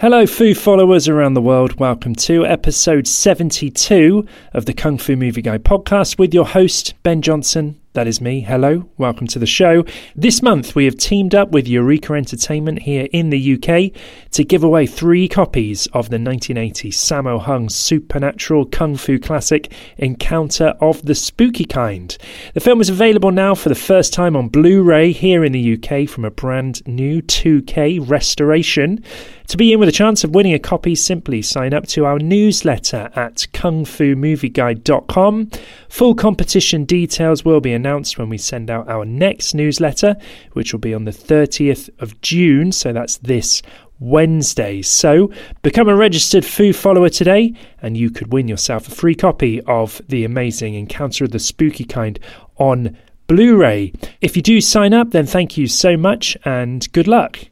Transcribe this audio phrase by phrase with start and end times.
[0.00, 1.78] Hello, Fu followers around the world.
[1.78, 7.20] Welcome to episode 72 of the Kung Fu Movie Guide podcast with your host, Ben
[7.20, 7.78] Johnson.
[7.92, 8.40] That is me.
[8.40, 9.84] Hello, welcome to the show.
[10.14, 13.92] This month we have teamed up with Eureka Entertainment here in the UK
[14.30, 20.68] to give away three copies of the 1980 Sammo Hung supernatural kung fu classic Encounter
[20.80, 22.16] of the Spooky Kind.
[22.54, 25.74] The film is available now for the first time on Blu ray here in the
[25.74, 29.04] UK from a brand new 2K restoration.
[29.50, 32.20] To be in with a chance of winning a copy, simply sign up to our
[32.20, 35.50] newsletter at kungfumovieguide.com.
[35.88, 40.14] Full competition details will be announced when we send out our next newsletter,
[40.52, 42.70] which will be on the 30th of June.
[42.70, 43.60] So that's this
[43.98, 44.82] Wednesday.
[44.82, 49.60] So become a registered Fu follower today, and you could win yourself a free copy
[49.62, 52.20] of the amazing Encounter of the Spooky Kind
[52.58, 53.94] on Blu ray.
[54.20, 57.49] If you do sign up, then thank you so much and good luck.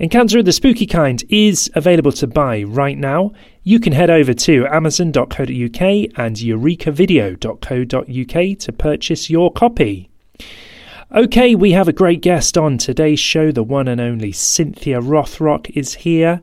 [0.00, 3.32] Encounter of the Spooky Kind is available to buy right now.
[3.64, 10.08] You can head over to amazon.co.uk and eurekavideo.co.uk to purchase your copy.
[11.14, 13.52] Okay, we have a great guest on today's show.
[13.52, 16.40] The one and only Cynthia Rothrock is here.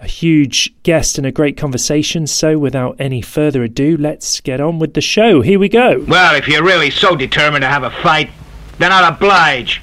[0.00, 2.26] A huge guest and a great conversation.
[2.26, 5.40] So, without any further ado, let's get on with the show.
[5.40, 6.04] Here we go.
[6.06, 8.28] Well, if you're really so determined to have a fight,
[8.76, 9.80] then I'll oblige.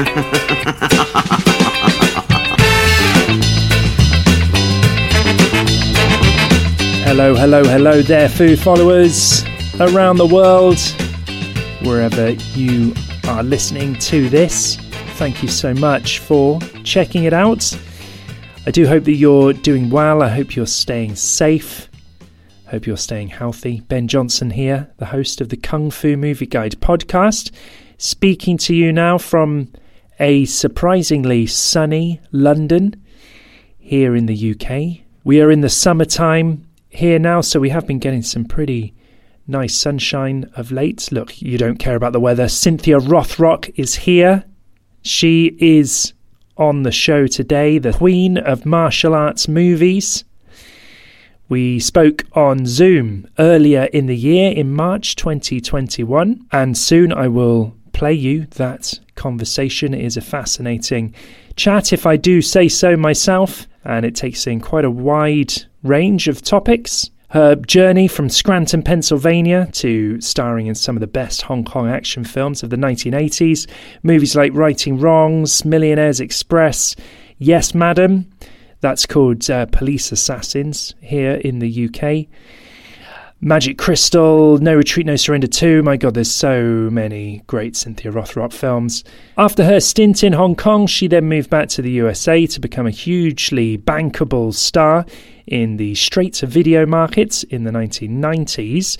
[7.04, 9.44] Hello, hello, hello there, Fu followers
[9.78, 10.78] around the world,
[11.82, 12.94] wherever you
[13.28, 14.76] are listening to this.
[15.16, 17.78] Thank you so much for checking it out.
[18.66, 20.22] I do hope that you're doing well.
[20.22, 21.90] I hope you're staying safe.
[22.68, 23.80] Hope you're staying healthy.
[23.80, 27.50] Ben Johnson here, the host of the Kung Fu Movie Guide podcast,
[27.98, 29.68] speaking to you now from
[30.20, 33.02] a surprisingly sunny London
[33.78, 35.04] here in the UK.
[35.24, 38.94] We are in the summertime here now, so we have been getting some pretty
[39.46, 41.10] nice sunshine of late.
[41.10, 42.48] Look, you don't care about the weather.
[42.48, 44.44] Cynthia Rothrock is here.
[45.02, 46.12] She is
[46.56, 50.24] on the show today, the queen of martial arts movies.
[51.48, 57.74] We spoke on Zoom earlier in the year in March 2021, and soon I will
[58.00, 59.92] play you that conversation.
[59.92, 61.14] It is a fascinating
[61.56, 65.52] chat, if I do say so myself, and it takes in quite a wide
[65.82, 67.10] range of topics.
[67.28, 72.24] Her journey from Scranton, Pennsylvania to starring in some of the best Hong Kong action
[72.24, 73.68] films of the 1980s,
[74.02, 76.96] movies like Righting Wrongs, Millionaire's Express,
[77.36, 78.30] Yes Madam,
[78.80, 82.30] that's called uh, Police Assassins here in the UK.
[83.42, 85.82] Magic Crystal, No Retreat, No Surrender 2.
[85.82, 89.02] My God, there's so many great Cynthia Rothrock films.
[89.38, 92.86] After her stint in Hong Kong, she then moved back to the USA to become
[92.86, 95.06] a hugely bankable star
[95.46, 98.98] in the straight to video markets in the 1990s.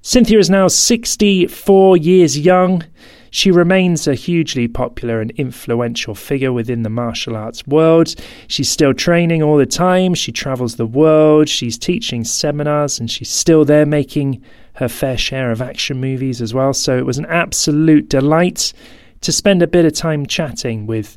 [0.00, 2.84] Cynthia is now 64 years young.
[3.34, 8.14] She remains a hugely popular and influential figure within the martial arts world.
[8.46, 10.12] She's still training all the time.
[10.12, 11.48] She travels the world.
[11.48, 14.42] She's teaching seminars and she's still there making
[14.74, 16.74] her fair share of action movies as well.
[16.74, 18.74] So it was an absolute delight
[19.22, 21.16] to spend a bit of time chatting with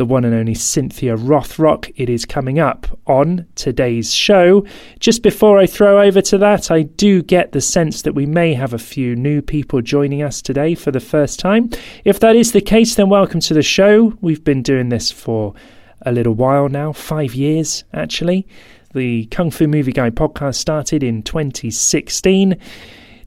[0.00, 1.92] the one and only Cynthia Rothrock.
[1.94, 4.64] It is coming up on today's show.
[4.98, 8.54] Just before I throw over to that, I do get the sense that we may
[8.54, 11.68] have a few new people joining us today for the first time.
[12.06, 14.14] If that is the case, then welcome to the show.
[14.22, 15.52] We've been doing this for
[16.00, 18.48] a little while now, five years actually.
[18.94, 22.56] The Kung Fu Movie Guide podcast started in 2016.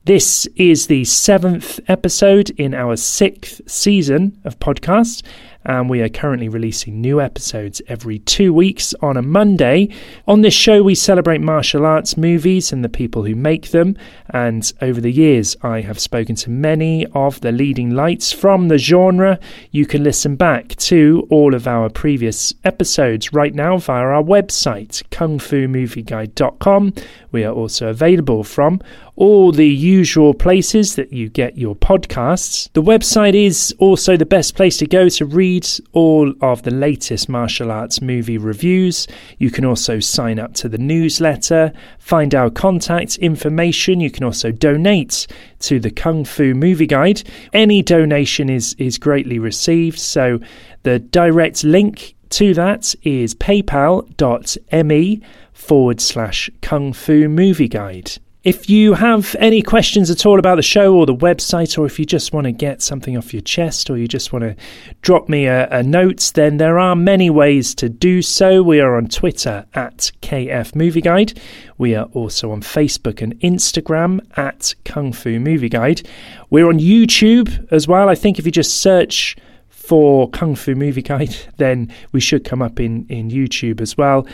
[0.05, 5.23] This is the seventh episode in our sixth season of podcasts,
[5.65, 9.89] and we are currently releasing new episodes every two weeks on a Monday.
[10.27, 13.97] On this show, we celebrate martial arts movies and the people who make them,
[14.29, 18.77] and over the years, I have spoken to many of the leading lights from the
[18.77, 19.39] genre.
[19.71, 25.03] You can listen back to all of our previous episodes right now via our website,
[25.09, 26.93] kungfumovieguide.com.
[27.31, 28.79] We are also available from
[29.15, 32.69] all the usual places that you get your podcasts.
[32.73, 35.52] The website is also the best place to go to read
[35.91, 39.07] all of the latest martial arts movie reviews.
[39.37, 43.99] You can also sign up to the newsletter, find our contact information.
[43.99, 45.27] You can also donate
[45.59, 47.23] to the Kung Fu Movie Guide.
[47.53, 50.39] Any donation is, is greatly received, so
[50.83, 55.21] the direct link to that is paypal.me
[55.53, 58.13] forward slash Kung Fu Movie Guide.
[58.43, 61.97] If you have any questions at all about the show or the website, or if
[61.97, 64.53] you just want to get something off your chest, or you just want to
[65.01, 68.61] drop me a, a, note, then there are many ways to do so.
[68.61, 71.39] We are on Twitter at KF Movie Guide.
[71.77, 76.01] We are also on Facebook and Instagram at Kung Fu Movie Guide.
[76.49, 78.09] We're on YouTube as well.
[78.09, 79.37] I think if you just search
[79.69, 84.27] for Kung Fu Movie Guide, then we should come up in, in YouTube as well.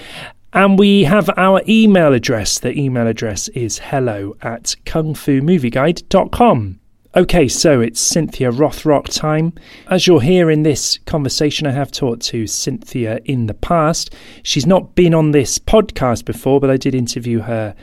[0.52, 2.58] And we have our email address.
[2.58, 6.80] The email address is hello at kungfumovieguide.com.
[7.16, 9.54] Okay, so it's Cynthia Rothrock time.
[9.88, 14.16] As you'll hear in this conversation, I have talked to Cynthia in the past.
[14.44, 17.76] She's not been on this podcast before, but I did interview her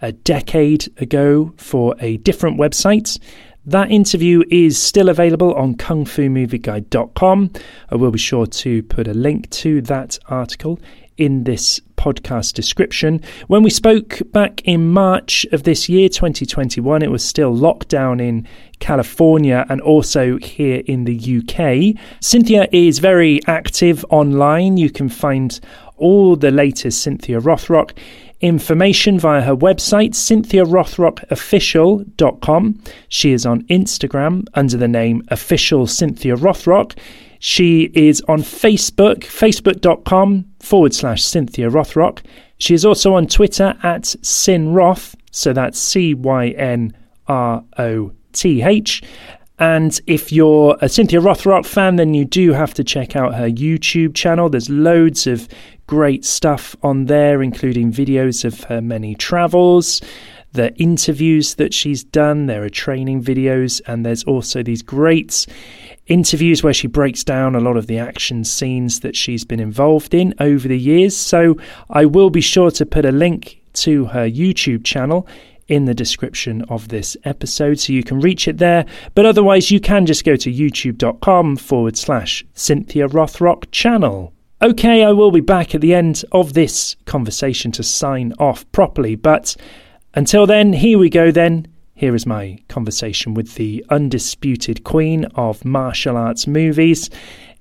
[0.00, 3.18] a decade ago for a different website.
[3.66, 7.50] That interview is still available on kungfumovieguide.com.
[7.90, 10.80] I will be sure to put a link to that article
[11.22, 13.20] in this podcast description.
[13.46, 18.44] When we spoke back in March of this year, 2021, it was still lockdown in
[18.80, 21.94] California and also here in the UK.
[22.20, 24.76] Cynthia is very active online.
[24.76, 25.60] You can find
[25.96, 27.92] all the latest Cynthia Rothrock
[28.40, 32.82] information via her website, cynthiarothrockofficial.com.
[33.08, 36.98] She is on Instagram under the name Official Cynthia Rothrock.
[37.38, 42.20] She is on Facebook, facebook.com forward slash Cynthia Rothrock.
[42.58, 48.62] She is also on Twitter at Cynroth, so that's C Y N R O T
[48.62, 49.02] H.
[49.58, 53.48] And if you're a Cynthia Rothrock fan, then you do have to check out her
[53.48, 54.48] YouTube channel.
[54.48, 55.48] There's loads of
[55.86, 60.00] great stuff on there, including videos of her many travels,
[60.52, 62.46] the interviews that she's done.
[62.46, 65.46] There are training videos, and there's also these great
[66.06, 70.14] interviews where she breaks down a lot of the action scenes that she's been involved
[70.14, 71.16] in over the years.
[71.16, 71.56] So
[71.90, 75.26] I will be sure to put a link to her YouTube channel
[75.68, 78.84] in the description of this episode so you can reach it there.
[79.14, 84.32] But otherwise, you can just go to youtube.com forward slash Cynthia Rothrock channel.
[84.60, 89.16] Okay, I will be back at the end of this conversation to sign off properly,
[89.16, 89.56] but
[90.14, 91.66] until then, here we go then.
[92.02, 97.08] Here is my conversation with the undisputed queen of martial arts movies.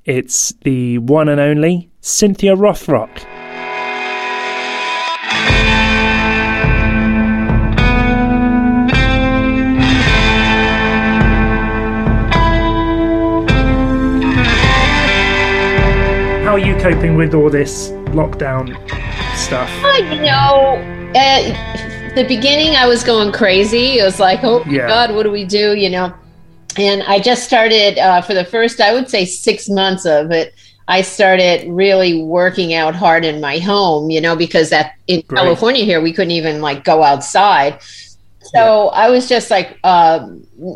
[0.04, 3.20] It's the one and only Cynthia Rothrock.
[16.44, 18.76] How are you coping with all this lockdown
[19.38, 19.70] stuff?
[20.00, 24.00] You know, uh, the beginning, I was going crazy.
[24.00, 24.88] It was like, oh yeah.
[24.88, 25.76] God, what do we do?
[25.76, 26.14] You know,
[26.78, 30.54] and I just started uh, for the first, I would say, six months of it.
[30.88, 35.38] I started really working out hard in my home, you know, because that in Great.
[35.38, 37.82] California here we couldn't even like go outside.
[38.44, 39.00] So yeah.
[39.00, 40.28] I was just like, uh,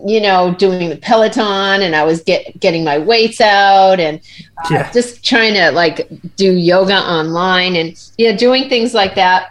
[0.06, 4.20] you know, doing the Peloton, and I was get getting my weights out, and
[4.64, 4.92] uh, yeah.
[4.94, 6.08] just trying to like
[6.38, 9.50] do yoga online, and yeah, doing things like that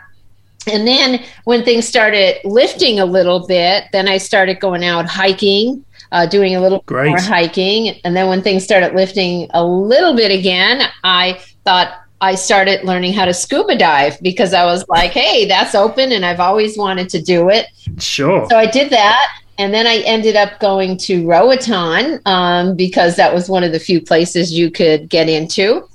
[0.67, 5.85] and then when things started lifting a little bit, then I started going out hiking,
[6.13, 7.11] uh, doing a little Great.
[7.11, 8.01] more hiking.
[8.05, 13.13] And then when things started lifting a little bit again, I thought I started learning
[13.13, 17.09] how to scuba dive because I was like, hey, that's open and I've always wanted
[17.11, 17.67] to do it.
[17.99, 18.47] Sure.
[18.49, 19.41] So I did that.
[19.59, 23.79] And then I ended up going to Roatan um, because that was one of the
[23.79, 25.89] few places you could get into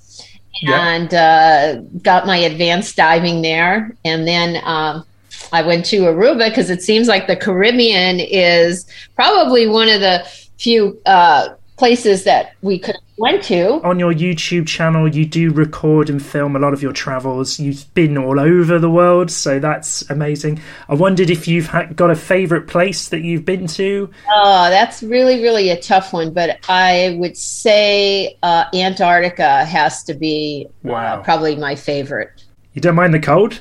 [0.67, 3.95] and uh, got my advanced diving there.
[4.05, 5.05] And then um,
[5.51, 8.85] I went to Aruba because it seems like the Caribbean is
[9.15, 10.25] probably one of the
[10.57, 13.81] few uh, places that we could went to.
[13.83, 17.59] On your YouTube channel, you do record and film a lot of your travels.
[17.59, 20.61] You've been all over the world, so that's amazing.
[20.87, 24.09] I wondered if you've ha- got a favorite place that you've been to.
[24.31, 30.13] Oh, that's really, really a tough one, but I would say uh, Antarctica has to
[30.13, 31.19] be uh, wow.
[31.19, 32.45] uh, probably my favorite.
[32.73, 33.59] You don't mind the cold?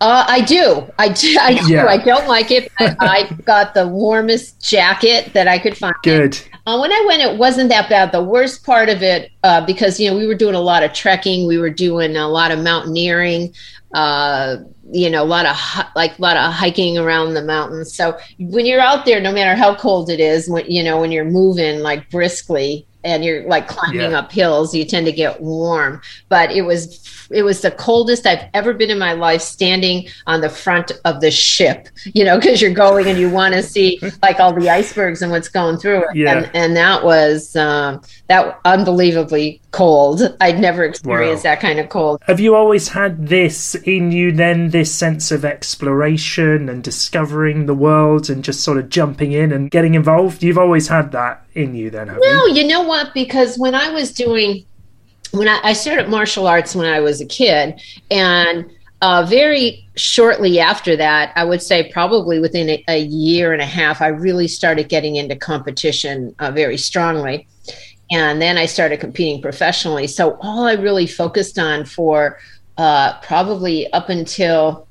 [0.00, 0.86] Uh, I do.
[0.98, 1.36] I do.
[1.40, 1.72] I, do.
[1.72, 1.86] Yeah.
[1.86, 5.94] I don't like it, but I got the warmest jacket that I could find.
[6.02, 6.38] Good.
[6.66, 8.12] Uh, when I went, it wasn't that bad.
[8.12, 10.92] The worst part of it, uh, because you know we were doing a lot of
[10.92, 13.54] trekking, we were doing a lot of mountaineering,
[13.94, 14.56] uh,
[14.90, 15.56] you know, a lot of
[15.94, 17.94] like a lot of hiking around the mountains.
[17.94, 21.12] So when you're out there, no matter how cold it is, when you know when
[21.12, 24.18] you're moving like briskly, and you're like climbing yeah.
[24.18, 26.00] up hills, you tend to get warm.
[26.28, 30.40] But it was it was the coldest I've ever been in my life standing on
[30.40, 34.00] the front of the ship, you know, because you're going and you want to see
[34.22, 36.16] like all the icebergs and what's going through it.
[36.16, 36.38] Yeah.
[36.38, 40.22] And, and that was um, that unbelievably cold.
[40.40, 41.50] I'd never experienced wow.
[41.50, 42.22] that kind of cold.
[42.26, 47.74] Have you always had this in you then, this sense of exploration and discovering the
[47.74, 50.44] world and just sort of jumping in and getting involved?
[50.44, 52.54] You've always had that in you then, no, you?
[52.54, 53.12] you know what?
[53.14, 54.64] Because when I was doing
[55.32, 58.70] when I, I started martial arts when I was a kid, and
[59.02, 63.66] uh, very shortly after that, I would say probably within a, a, year and a
[63.66, 67.46] half, I really started getting into competition uh, very strongly.
[68.10, 70.06] And then I started competing professionally.
[70.06, 72.38] So all I really focused on for
[72.76, 74.86] uh, probably up until,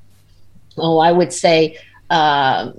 [0.77, 1.77] oh, I would say
[2.09, 2.71] uh,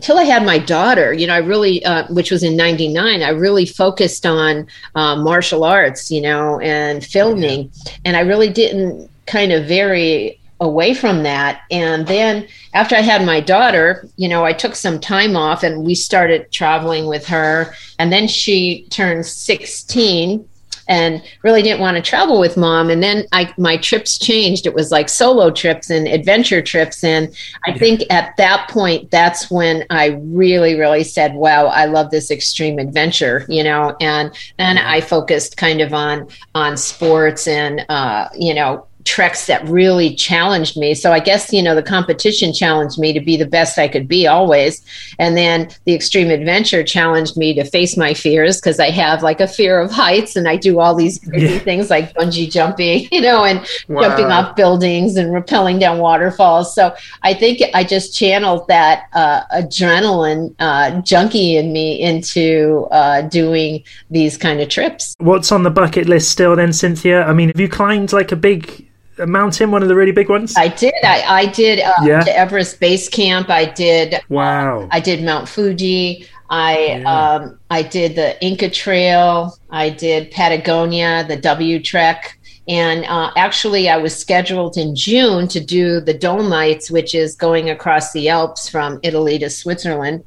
[0.00, 3.28] until I had my daughter, you know, I really, uh, which was in '99, I
[3.28, 7.70] really focused on uh, martial arts, you know, and filming,
[8.06, 11.62] and I really didn't kind of vary away from that.
[11.70, 15.84] And then after I had my daughter, you know, I took some time off, and
[15.84, 20.46] we started traveling with her, and then she turned 16
[20.90, 22.90] and really didn't want to travel with mom.
[22.90, 24.66] And then I, my trips changed.
[24.66, 27.04] It was like solo trips and adventure trips.
[27.04, 27.32] And
[27.64, 32.32] I think at that point, that's when I really, really said, wow, I love this
[32.32, 36.26] extreme adventure, you know, and then I focused kind of on,
[36.56, 40.94] on sports and, uh, you know, treks that really challenged me.
[40.94, 44.06] So I guess, you know, the competition challenged me to be the best I could
[44.06, 44.82] be always.
[45.18, 49.40] And then the extreme adventure challenged me to face my fears because I have like
[49.40, 51.58] a fear of heights and I do all these crazy yeah.
[51.60, 54.02] things like bungee jumping, you know, and wow.
[54.02, 56.74] jumping off buildings and rappelling down waterfalls.
[56.74, 63.22] So I think I just channeled that uh, adrenaline uh, junkie in me into uh,
[63.22, 65.14] doing these kind of trips.
[65.18, 67.24] What's on the bucket list still then, Cynthia?
[67.24, 68.89] I mean, have you climbed like a big
[69.20, 70.54] a mountain, one of the really big ones?
[70.56, 70.94] I did.
[71.04, 72.24] I, I did uh, yeah.
[72.28, 73.50] Everest Base Camp.
[73.50, 74.20] I did.
[74.28, 74.82] Wow.
[74.82, 76.26] Uh, I did Mount Fuji.
[76.48, 77.34] I yeah.
[77.34, 79.56] um, I did the Inca Trail.
[79.70, 82.36] I did Patagonia, the W Trek.
[82.68, 87.70] And uh, actually, I was scheduled in June to do the Dolomites, which is going
[87.70, 90.24] across the Alps from Italy to Switzerland.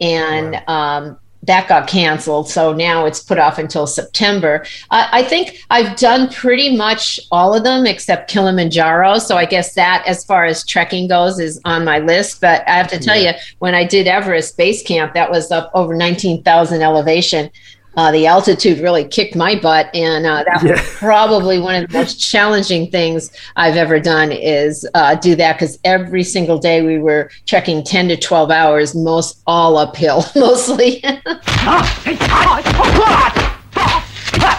[0.00, 0.98] And wow.
[0.98, 2.48] um, that got canceled.
[2.48, 4.64] So now it's put off until September.
[4.90, 9.18] I, I, think I've done pretty much all of them except Kilimanjaro.
[9.18, 12.40] So I guess that, as far as trekking goes, is on my list.
[12.40, 13.32] But I have to tell yeah.
[13.32, 17.50] you, when I did Everest Base Camp, that was up over 19,000 elevation
[17.96, 20.72] uh, the altitude really kicked my butt, and uh, that yeah.
[20.72, 25.54] was probably one of the most challenging things I've ever done is uh, do that
[25.54, 31.02] because every single day we were trekking ten to twelve hours, most all uphill, mostly.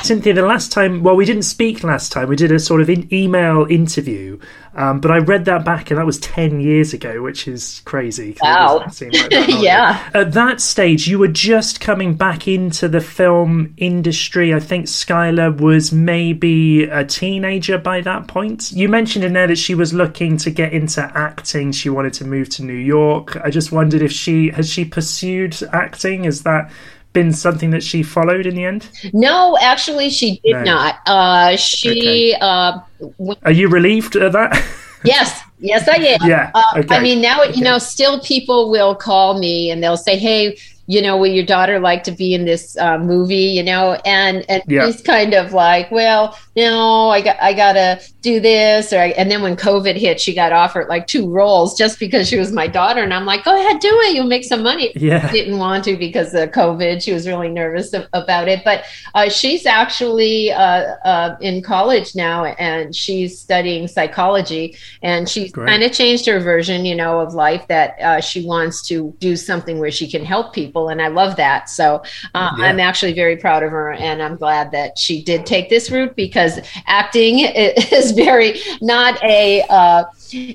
[0.04, 2.30] Cynthia, the last time, well, we didn't speak last time.
[2.30, 4.40] We did a sort of in- email interview,
[4.76, 8.38] um, but I read that back, and that was ten years ago, which is crazy.
[8.42, 8.86] Wow!
[8.86, 10.10] Like yeah.
[10.14, 14.54] At that stage, you were just coming back into the film industry.
[14.54, 18.72] I think Skylar was maybe a teenager by that point.
[18.72, 21.72] You mentioned in there that she was looking to get into acting.
[21.72, 23.38] She wanted to move to New York.
[23.38, 26.26] I just wondered if she has she pursued acting.
[26.26, 26.72] Is that
[27.16, 28.88] been something that she followed in the end?
[29.14, 30.64] No, actually, she did no.
[30.64, 31.00] not.
[31.08, 32.36] Uh, she.
[32.36, 32.38] Okay.
[32.40, 32.80] Uh,
[33.42, 34.52] Are you relieved of that?
[35.04, 36.30] yes, yes, I am.
[36.30, 36.52] Yeah.
[36.54, 36.96] Uh, okay.
[36.96, 37.54] I mean, now okay.
[37.54, 40.58] you know, still people will call me and they'll say, "Hey,
[40.88, 43.36] you know, will your daughter like to be in this uh, movie?
[43.36, 44.86] You know, and and yeah.
[44.86, 49.32] he's kind of like, well, no, I got I gotta do this, or I, and
[49.32, 52.68] then when COVID hit, she got offered like two roles just because she was my
[52.68, 54.92] daughter, and I'm like, go ahead, do it, you'll make some money.
[54.96, 57.02] Yeah, didn't want to because of COVID.
[57.02, 62.44] She was really nervous about it, but uh, she's actually uh, uh, in college now,
[62.44, 67.66] and she's studying psychology, and she's kind of changed her version, you know, of life
[67.70, 71.08] that uh, she wants to do something where she can help people people, and I
[71.08, 71.70] love that.
[71.70, 72.04] So
[72.34, 72.66] uh, yeah.
[72.66, 76.16] I'm actually very proud of her, and I'm glad that she did take this route
[76.16, 80.04] because acting is very not a uh,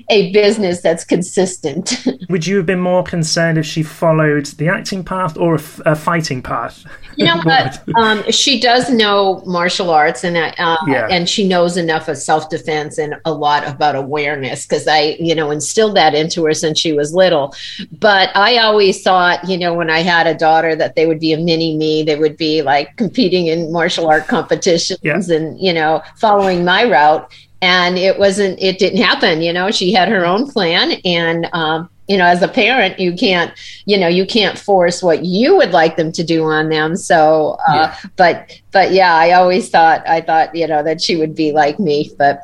[0.09, 2.05] a business that's consistent.
[2.29, 5.81] Would you have been more concerned if she followed the acting path or a, f-
[5.85, 6.85] a fighting path?
[7.15, 7.81] You know what?
[7.97, 11.07] um, she does know martial arts, and uh, yeah.
[11.09, 15.35] and she knows enough of self defense and a lot about awareness because I, you
[15.35, 17.53] know, instilled that into her since she was little.
[17.91, 21.33] But I always thought, you know, when I had a daughter, that they would be
[21.33, 22.03] a mini me.
[22.03, 25.19] They would be like competing in martial art competitions yeah.
[25.35, 29.93] and you know following my route and it wasn't it didn't happen you know she
[29.93, 33.53] had her own plan and um, you know as a parent you can't
[33.85, 37.57] you know you can't force what you would like them to do on them so
[37.67, 37.97] uh, yeah.
[38.15, 41.79] but but yeah i always thought i thought you know that she would be like
[41.79, 42.41] me but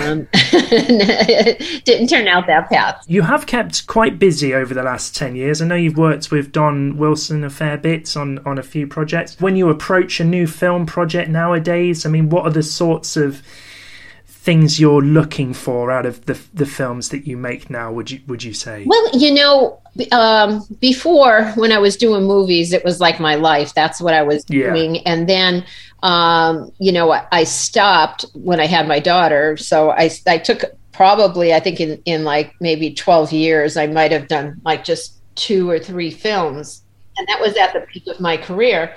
[0.00, 3.04] um, didn't turn out that path.
[3.06, 5.60] You have kept quite busy over the last 10 years.
[5.60, 9.38] I know you've worked with Don Wilson a fair bit on, on a few projects.
[9.38, 13.42] When you approach a new film project nowadays, I mean, what are the sorts of
[14.42, 18.20] things you're looking for out of the the films that you make now would you
[18.26, 18.84] would you say?
[18.84, 19.80] Well you know
[20.10, 23.72] um, before when i was doing movies it was like my life.
[23.72, 24.72] That's what i was yeah.
[24.72, 24.98] doing.
[25.06, 25.64] And then
[26.02, 29.56] um, you know I, I, stopped when i had my daughter.
[29.56, 34.12] So i i took probably i think in in like maybe 12 years i might
[34.12, 36.82] have done like just two or three films.
[37.16, 38.94] And that was at the peak of my career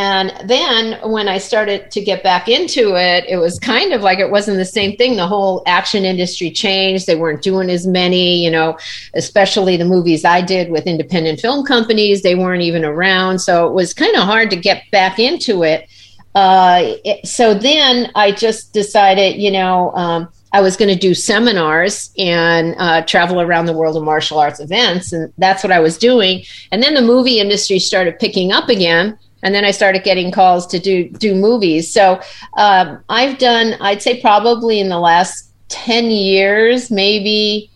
[0.00, 4.20] and then when I started to get back into it, it was kind of like
[4.20, 5.16] it wasn't the same thing.
[5.16, 7.08] The whole action industry changed.
[7.08, 8.78] They weren't doing as many, you know,
[9.14, 12.22] especially the movies I did with independent film companies.
[12.22, 13.40] They weren't even around.
[13.40, 15.88] So it was kind of hard to get back into it.
[16.32, 21.12] Uh, it so then I just decided, you know, um, I was going to do
[21.12, 25.12] seminars and uh, travel around the world of martial arts events.
[25.12, 26.44] And that's what I was doing.
[26.70, 30.66] And then the movie industry started picking up again and then I started getting calls
[30.68, 31.92] to do do movies.
[31.92, 32.20] So
[32.56, 37.70] um, I've done, I'd say, probably in the last ten years, maybe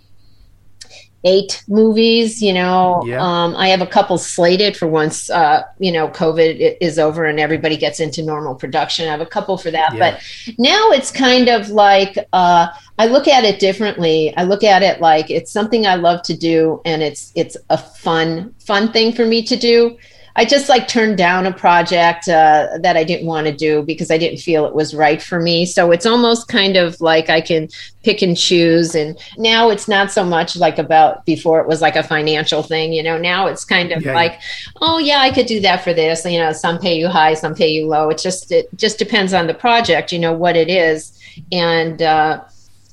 [1.25, 2.43] eight movies.
[2.43, 3.23] You know, yeah.
[3.23, 5.31] um, I have a couple slated for once.
[5.31, 9.07] Uh, you know, COVID is over and everybody gets into normal production.
[9.07, 10.13] I have a couple for that, yeah.
[10.13, 12.19] but now it's kind of like.
[12.33, 14.33] Uh, I look at it differently.
[14.37, 17.79] I look at it like it's something I love to do, and it's it's a
[17.79, 19.97] fun fun thing for me to do.
[20.35, 24.11] I just like turned down a project uh, that I didn't want to do because
[24.11, 25.67] I didn't feel it was right for me.
[25.67, 27.69] So it's almost kind of like I can
[28.03, 28.95] pick and choose.
[28.95, 32.93] And now it's not so much like about before it was like a financial thing,
[32.93, 34.41] you know, now it's kind of yeah, like,
[34.81, 36.25] oh yeah, I could do that for this.
[36.25, 38.09] You know, some pay you high, some pay you low.
[38.09, 41.19] It just, it just depends on the project, you know, what it is.
[41.51, 42.45] And, uh,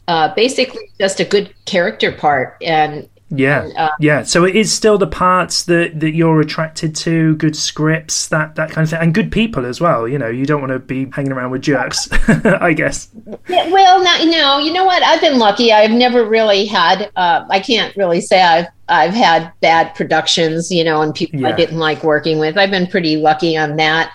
[0.09, 4.23] uh, basically just a good character part and yeah, and, uh, yeah.
[4.23, 8.71] So it is still the parts that, that you're attracted to, good scripts, that that
[8.71, 10.07] kind of thing, and good people as well.
[10.07, 13.09] You know, you don't want to be hanging around with jerks, I guess.
[13.47, 15.03] Yeah, well, now you know, you know what?
[15.03, 15.71] I've been lucky.
[15.71, 17.11] I've never really had.
[17.15, 21.49] Uh, I can't really say I've I've had bad productions, you know, and people yeah.
[21.49, 22.57] I didn't like working with.
[22.57, 24.11] I've been pretty lucky on that.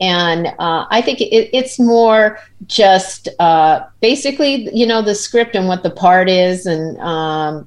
[0.00, 5.66] And uh, I think it, it's more just uh, basically, you know, the script and
[5.66, 7.66] what the part is, and um,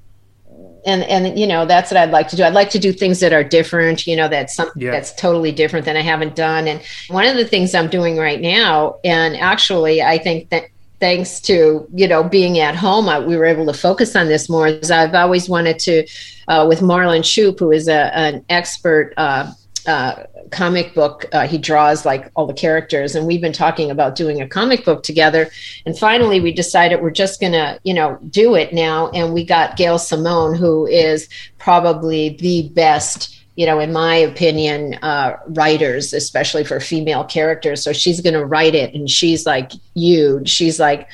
[0.86, 2.44] and and you know that's what I'd like to do.
[2.44, 4.08] I'd like to do things that are different.
[4.08, 4.92] You know, that's something yeah.
[4.92, 6.68] that's totally different than I haven't done.
[6.68, 10.66] And one of the things I'm doing right now, and actually, I think that
[11.00, 14.50] thanks to you know being at home, I, we were able to focus on this
[14.50, 14.68] more.
[14.68, 16.08] Is I've always wanted to,
[16.48, 19.14] uh, with Marlon Shoop, who is a, an expert.
[19.18, 19.52] Uh,
[19.88, 21.26] uh, comic book.
[21.32, 24.86] Uh, he draws like all the characters, and we've been talking about doing a comic
[24.86, 25.50] book together.
[25.86, 29.10] And finally, we decided we're just gonna, you know, do it now.
[29.10, 34.96] And we got Gail Simone, who is probably the best you know, in my opinion,
[35.02, 37.84] uh, writers, especially for female characters.
[37.84, 40.50] So she's going to write it, and she's like huge.
[40.50, 41.10] She's like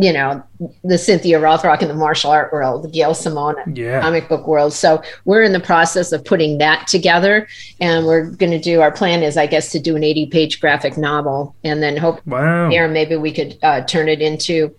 [0.00, 0.40] you know,
[0.84, 4.00] the Cynthia Rothrock in the martial art world, the Gail Simone yeah.
[4.00, 4.72] comic book world.
[4.72, 7.48] So we're in the process of putting that together,
[7.80, 8.80] and we're going to do.
[8.80, 12.70] Our plan is, I guess, to do an eighty-page graphic novel, and then hope wow.
[12.70, 14.72] there maybe we could uh, turn it into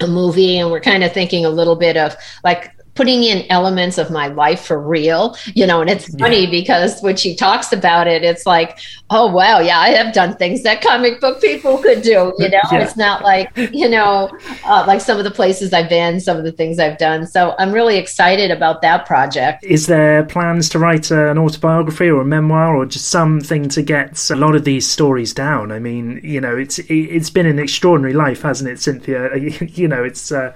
[0.00, 0.58] a movie.
[0.58, 4.26] And we're kind of thinking a little bit of like putting in elements of my
[4.28, 6.50] life for real, you know, and it's funny yeah.
[6.50, 8.78] because when she talks about it, it's like,
[9.10, 12.60] oh, wow, yeah, I have done things that comic book people could do, you know,
[12.70, 12.82] yeah.
[12.82, 14.30] it's not like, you know,
[14.64, 17.26] uh, like some of the places I've been, some of the things I've done.
[17.26, 19.64] So I'm really excited about that project.
[19.64, 24.30] Is there plans to write an autobiography or a memoir or just something to get
[24.30, 25.72] a lot of these stories down?
[25.72, 29.30] I mean, you know, it's, it's been an extraordinary life, hasn't it, Cynthia?
[29.72, 30.54] You know, it's, uh,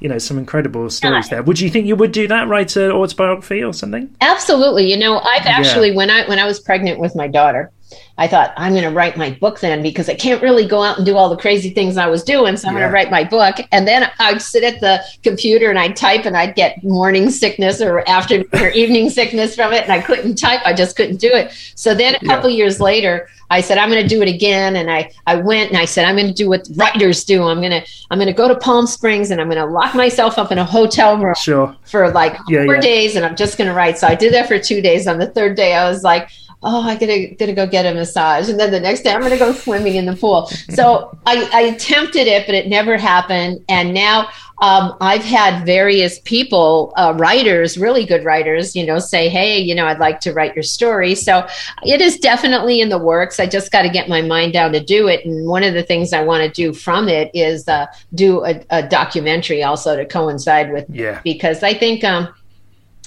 [0.00, 1.42] you know some incredible stories there.
[1.42, 4.14] Would you think you would do that, write an autobiography or something?
[4.20, 4.90] Absolutely.
[4.90, 5.96] You know, I've actually yeah.
[5.96, 7.70] when I when I was pregnant with my daughter,
[8.18, 10.96] I thought I'm going to write my book then because I can't really go out
[10.96, 12.56] and do all the crazy things I was doing.
[12.56, 12.80] So I'm yeah.
[12.80, 13.56] going to write my book.
[13.72, 17.82] And then I'd sit at the computer and I'd type and I'd get morning sickness
[17.82, 19.82] or afternoon or evening sickness from it.
[19.82, 20.60] And I couldn't type.
[20.64, 21.52] I just couldn't do it.
[21.74, 22.56] So then a couple yeah.
[22.56, 24.76] years later, I said, I'm going to do it again.
[24.76, 27.44] And I, I went and I said, I'm going to do what writers do.
[27.44, 29.94] I'm going to, I'm going to go to Palm Springs and I'm going to lock
[29.94, 31.76] myself up in a hotel room sure.
[31.84, 33.14] for like yeah, four days.
[33.14, 33.98] And I'm just going to write.
[33.98, 35.06] So I did that for two days.
[35.06, 36.30] On the third day, I was like,
[36.62, 39.38] oh, I gotta gotta go get a massage, and then the next day I'm gonna
[39.38, 40.46] go swimming in the pool.
[40.70, 43.64] So I, I attempted it, but it never happened.
[43.68, 44.28] And now
[44.62, 49.74] um, I've had various people, uh, writers, really good writers, you know, say, hey, you
[49.74, 51.14] know, I'd like to write your story.
[51.14, 51.46] So
[51.84, 53.38] it is definitely in the works.
[53.38, 55.26] I just got to get my mind down to do it.
[55.26, 58.64] And one of the things I want to do from it is uh, do a,
[58.70, 62.02] a, documentary also to coincide with, yeah, because I think.
[62.04, 62.28] Um,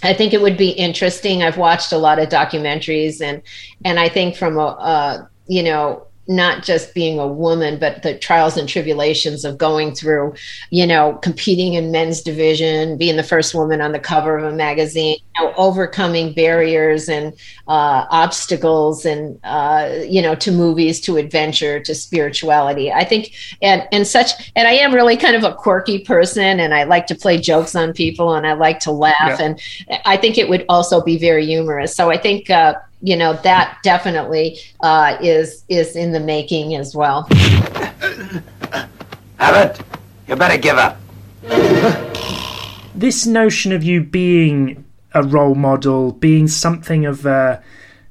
[0.02, 1.44] I think it would be interesting.
[1.44, 3.42] I've watched a lot of documentaries, and
[3.84, 8.56] and I think from a, you know not just being a woman, but the trials
[8.56, 10.32] and tribulations of going through,
[10.70, 14.56] you know, competing in men's division, being the first woman on the cover of a
[14.56, 17.34] magazine, you know, overcoming barriers and
[17.68, 22.92] uh, obstacles, and uh, you know, to movies, to adventure, to spirituality.
[22.92, 26.76] I think, and and such, and I am really kind of a quirky person, and
[26.76, 29.42] I like to play jokes on people, and I like to laugh, yeah.
[29.42, 29.62] and
[30.06, 31.96] I think it would also be very humorous.
[31.96, 32.52] So I think.
[32.52, 37.28] Uh, you know that definitely uh, is is in the making as well.
[39.40, 39.80] Abbott,
[40.28, 40.98] you better give up.
[42.94, 44.84] This notion of you being
[45.14, 47.64] a role model, being something of a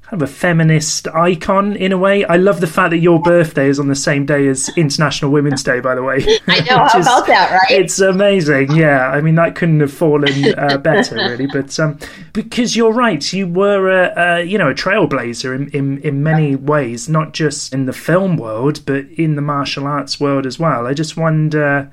[0.09, 2.25] kind of a feminist icon in a way.
[2.25, 5.61] I love the fact that your birthday is on the same day as International Women's
[5.61, 6.25] Day, by the way.
[6.47, 7.79] I know, how is, about that, right?
[7.79, 9.09] It's amazing, yeah.
[9.09, 11.45] I mean, that couldn't have fallen uh, better, really.
[11.45, 11.99] But um,
[12.33, 16.55] because you're right, you were a, a, you know a trailblazer in, in, in many
[16.55, 20.87] ways, not just in the film world, but in the martial arts world as well.
[20.87, 21.91] I just wonder.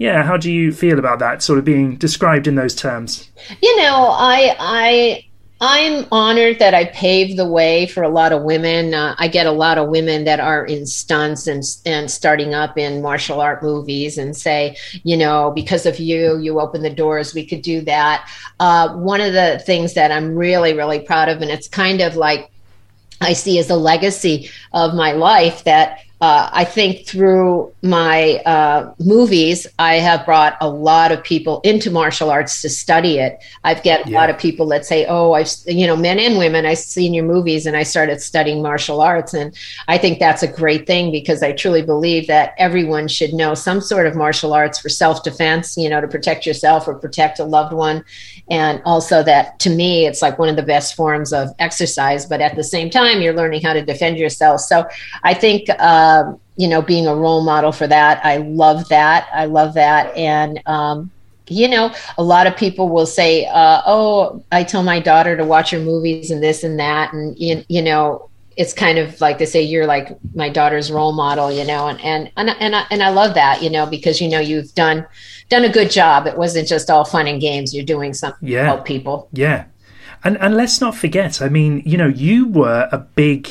[0.00, 3.28] Yeah, how do you feel about that sort of being described in those terms?
[3.60, 5.27] You know, I I
[5.60, 8.94] I'm honored that I paved the way for a lot of women.
[8.94, 12.78] Uh, I get a lot of women that are in stunts and and starting up
[12.78, 17.34] in martial art movies and say, you know, because of you, you opened the doors.
[17.34, 18.30] We could do that.
[18.60, 22.14] Uh, one of the things that I'm really, really proud of, and it's kind of
[22.14, 22.52] like
[23.20, 28.92] I see as a legacy of my life that uh, I think through my uh,
[28.98, 33.38] movies, I have brought a lot of people into martial arts to study it.
[33.62, 34.18] I've got a yeah.
[34.18, 37.24] lot of people that say, "Oh, I've you know, men and women, I've seen your
[37.24, 39.54] movies, and I started studying martial arts." And
[39.86, 43.80] I think that's a great thing because I truly believe that everyone should know some
[43.80, 47.44] sort of martial arts for self defense, you know, to protect yourself or protect a
[47.44, 48.04] loved one,
[48.50, 52.26] and also that to me, it's like one of the best forms of exercise.
[52.26, 54.62] But at the same time, you're learning how to defend yourself.
[54.62, 54.84] So
[55.22, 55.68] I think.
[55.78, 58.24] Uh, um, you know, being a role model for that.
[58.24, 59.28] I love that.
[59.32, 60.14] I love that.
[60.16, 61.10] And, um,
[61.46, 65.44] you know, a lot of people will say, uh, "Oh, I tell my daughter to
[65.44, 69.38] watch your movies and this and that," and you, you know, it's kind of like
[69.38, 72.84] they say you're like my daughter's role model, you know, and and and and I,
[72.90, 75.06] and I love that, you know, because you know you've done
[75.48, 76.26] done a good job.
[76.26, 77.74] It wasn't just all fun and games.
[77.74, 78.62] You're doing something yeah.
[78.62, 79.28] to help people.
[79.32, 79.64] Yeah,
[80.24, 81.40] and and let's not forget.
[81.40, 83.48] I mean, you know, you were a big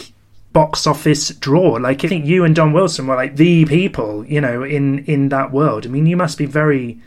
[0.57, 1.73] box office draw.
[1.73, 5.29] Like I think you and Don Wilson were like the people, you know, in in
[5.29, 5.85] that world.
[5.85, 6.99] I mean, you must be very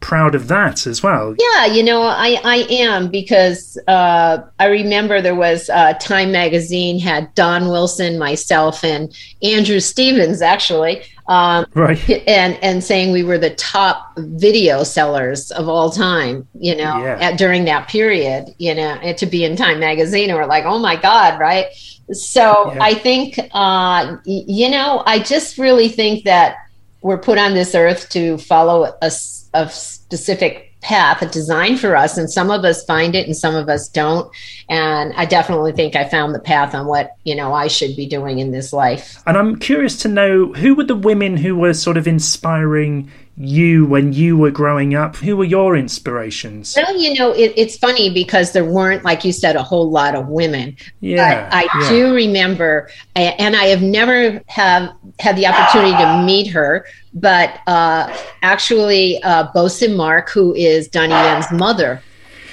[0.00, 1.36] proud of that as well.
[1.38, 6.98] Yeah, you know, I I am because uh, I remember there was uh, Time Magazine
[6.98, 11.02] had Don Wilson, myself, and Andrew Stevens actually.
[11.28, 12.02] Um, right.
[12.26, 17.26] And and saying we were the top video sellers of all time, you know, yeah.
[17.26, 20.80] at, during that period, you know, to be in Time Magazine, and we're like, oh
[20.80, 21.66] my God, right?
[22.12, 22.78] So yeah.
[22.82, 26.56] I think, uh, you know, I just really think that
[27.02, 29.10] we're put on this earth to follow a,
[29.54, 33.68] a specific path designed for us and some of us find it and some of
[33.68, 34.30] us don't
[34.68, 38.06] and i definitely think i found the path on what you know i should be
[38.06, 41.74] doing in this life and i'm curious to know who were the women who were
[41.74, 45.16] sort of inspiring you when you were growing up?
[45.16, 46.76] Who were your inspirations?
[46.76, 50.14] Well, you know, it, it's funny because there weren't, like you said, a whole lot
[50.14, 50.76] of women.
[51.00, 51.88] Yeah, but I yeah.
[51.88, 58.16] do remember, and I have never have had the opportunity to meet her, but uh,
[58.42, 62.02] actually, uh, Bow Sim Mark, who is Donnie Yen's mother.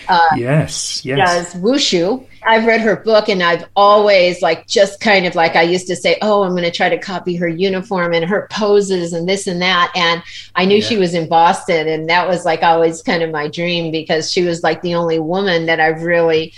[0.07, 1.17] Uh, yes, yes.
[1.17, 5.63] Does wushu, I've read her book and I've always like just kind of like I
[5.63, 9.13] used to say, oh, I'm going to try to copy her uniform and her poses
[9.13, 9.91] and this and that.
[9.95, 10.21] And
[10.55, 10.85] I knew yeah.
[10.85, 14.43] she was in Boston, and that was like always kind of my dream because she
[14.43, 16.53] was like the only woman that I've really,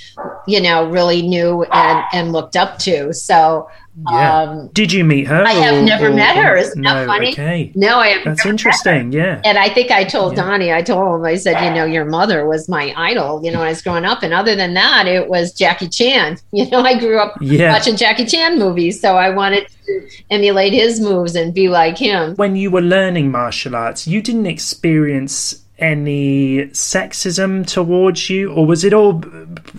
[0.45, 3.13] you know, really knew and and looked up to.
[3.13, 3.69] So
[4.09, 4.41] yeah.
[4.41, 5.43] Um, Did you meet her?
[5.43, 6.55] I or, have never or, met her.
[6.55, 7.31] Isn't no, that funny?
[7.31, 7.71] Okay.
[7.73, 8.23] No, I have.
[8.25, 9.11] That's interesting.
[9.11, 9.41] Yeah.
[9.43, 10.43] And I think I told yeah.
[10.43, 10.71] Donnie.
[10.71, 11.25] I told him.
[11.25, 13.43] I said, you know, your mother was my idol.
[13.43, 16.37] You know, when I was growing up, and other than that, it was Jackie Chan.
[16.57, 17.71] You know, I grew up yeah.
[17.71, 22.35] watching Jackie Chan movies, so I wanted to emulate his moves and be like him.
[22.35, 28.83] When you were learning martial arts, you didn't experience any sexism towards you, or was
[28.83, 29.21] it all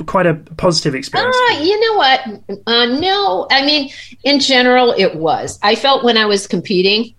[0.07, 1.37] quite a positive experience?
[1.51, 2.21] Uh, you know what?
[2.67, 3.91] Uh, no, I mean,
[4.25, 5.59] in general, it was.
[5.63, 7.15] I felt when I was competing,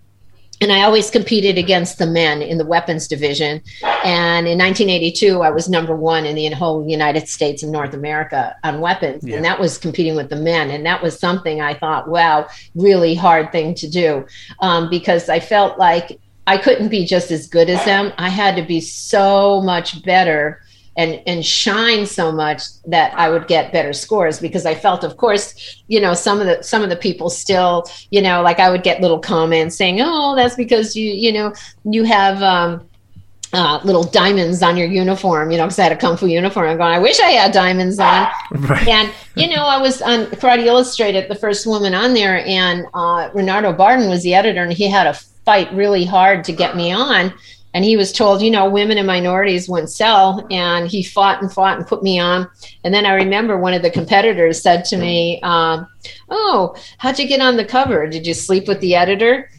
[0.60, 3.62] and I always competed against the men in the weapons division.
[4.04, 8.54] And in 1982, I was number one in the whole United States and North America
[8.62, 9.24] on weapons.
[9.24, 9.36] Yeah.
[9.36, 10.70] And that was competing with the men.
[10.70, 14.26] And that was something I thought, wow, really hard thing to do.
[14.60, 18.12] Um, because I felt like I couldn't be just as good as them.
[18.18, 20.62] I had to be so much better
[20.96, 25.16] and and shine so much that I would get better scores because I felt of
[25.16, 28.70] course you know some of the some of the people still you know like I
[28.70, 32.86] would get little comments saying oh that's because you you know you have um
[33.52, 36.68] uh, little diamonds on your uniform, you know, because I had a kung fu uniform.
[36.68, 38.28] I'm going, I wish I had diamonds on.
[38.52, 38.86] Right.
[38.86, 43.30] And, you know, I was on Karate Illustrated, the first woman on there, and uh,
[43.30, 46.92] Renardo Barden was the editor, and he had a fight really hard to get me
[46.92, 47.32] on.
[47.72, 50.46] And he was told, you know, women and minorities wouldn't sell.
[50.50, 52.48] And he fought and fought and put me on.
[52.82, 55.86] And then I remember one of the competitors said to me, um,
[56.28, 58.08] Oh, how'd you get on the cover?
[58.08, 59.50] Did you sleep with the editor?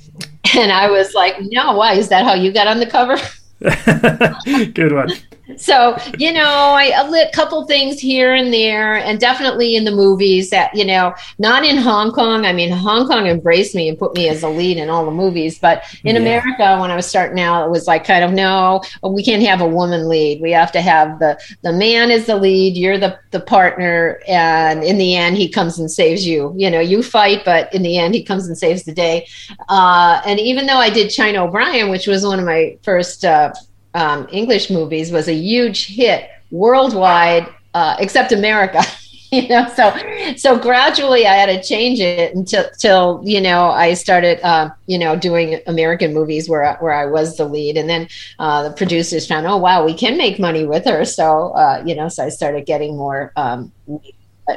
[0.53, 1.93] And I was like, No, why?
[1.93, 3.15] Is that how you got on the cover?
[4.73, 5.11] Good one
[5.57, 9.91] so you know I, a lit couple things here and there and definitely in the
[9.91, 12.45] movies that you know not in hong kong.
[12.45, 15.11] I mean hong kong embraced me and put me as a lead in all the
[15.11, 16.21] movies but in yeah.
[16.21, 19.61] america when i was starting out it was like kind of no we can't have
[19.61, 20.41] a woman lead.
[20.41, 24.83] We have to have the the man is the lead you're the the partner and
[24.83, 26.53] in the end he comes and saves you.
[26.57, 29.27] You know you fight but in the end he comes and saves the day.
[29.69, 33.51] Uh, and even though i did china o'brien which was one of my first uh,
[33.93, 38.81] um, English movies was a huge hit worldwide, uh, except America.
[39.31, 39.95] you know, so
[40.35, 44.97] so gradually I had to change it until till you know I started uh, you
[44.97, 48.07] know doing American movies where where I was the lead, and then
[48.39, 51.05] uh, the producers found, oh wow, we can make money with her.
[51.05, 53.31] So uh, you know, so I started getting more.
[53.35, 53.71] Um,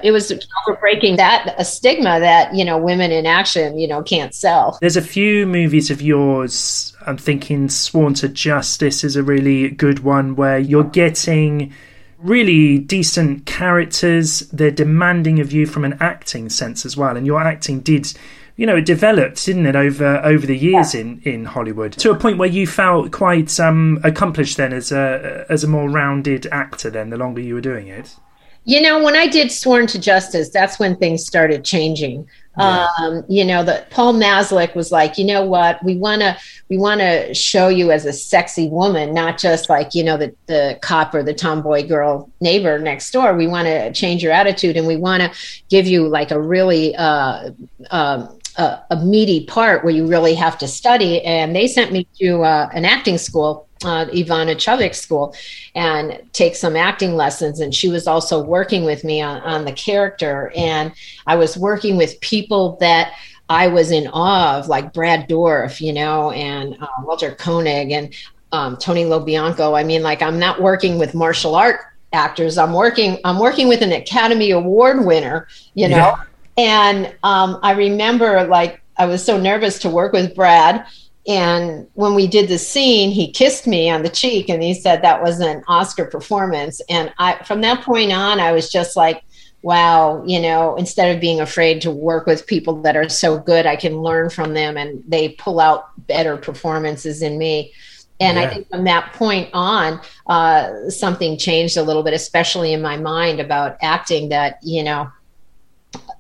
[0.03, 0.33] it was
[0.81, 4.79] breaking that a stigma that you know women in action you know can't sell.
[4.81, 10.01] There's a few movies of yours I'm thinking Sworn to Justice is a really good
[10.01, 11.73] one where you're getting
[12.18, 14.40] really decent characters.
[14.53, 17.16] They're demanding of you from an acting sense as well.
[17.16, 18.12] And your acting did,
[18.57, 21.03] you know, it developed, didn't it, over over the years yeah.
[21.03, 25.44] in, in Hollywood to a point where you felt quite um, accomplished then as a
[25.49, 26.90] as a more rounded actor.
[26.90, 28.16] Then the longer you were doing it.
[28.64, 32.27] You know, when I did Sworn to Justice, that's when things started changing.
[32.57, 32.88] Yeah.
[32.98, 36.37] Um, you know, that Paul Maslak was like, you know what, we want to
[36.68, 40.35] we want to show you as a sexy woman, not just like you know the
[40.46, 43.37] the cop or the tomboy girl neighbor next door.
[43.37, 45.33] We want to change your attitude, and we want to
[45.68, 47.50] give you like a really uh,
[47.90, 51.23] um, a, a, meaty part where you really have to study.
[51.23, 55.35] And they sent me to uh, an acting school uh, Ivana Chubbuck School
[55.75, 57.61] and take some acting lessons.
[57.61, 60.53] And she was also working with me on, on the character.
[60.57, 60.93] And
[61.27, 63.14] I was working with people that
[63.49, 68.14] I was in awe of, like Brad Dourif, you know, and uh, Walter Koenig and
[68.53, 69.79] um, Tony LoBianco.
[69.79, 71.81] I mean, like, I'm not working with martial art
[72.12, 72.57] actors.
[72.57, 73.19] I'm working.
[73.25, 75.49] I'm working with an Academy Award winner.
[75.75, 76.17] You know, yeah.
[76.57, 80.87] And um, I remember like I was so nervous to work with Brad
[81.27, 85.03] and when we did the scene, he kissed me on the cheek and he said
[85.03, 86.83] that was an Oscar performance.
[86.90, 89.25] And I, from that point on, I was just like,
[89.62, 93.64] wow, you know, instead of being afraid to work with people that are so good,
[93.64, 97.73] I can learn from them and they pull out better performances in me.
[98.21, 98.45] And yeah.
[98.45, 102.99] I think from that point on, uh, something changed a little bit, especially in my
[102.99, 105.11] mind about acting that, you know,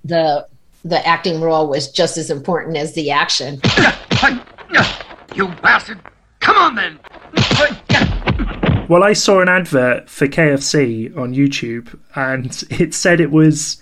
[0.04, 0.46] the
[0.84, 3.60] the acting role was just as important as the action.
[5.34, 6.00] You bastard!
[6.40, 7.00] Come on then!
[8.88, 13.78] Well, I saw an advert for KFC on YouTube and it said it was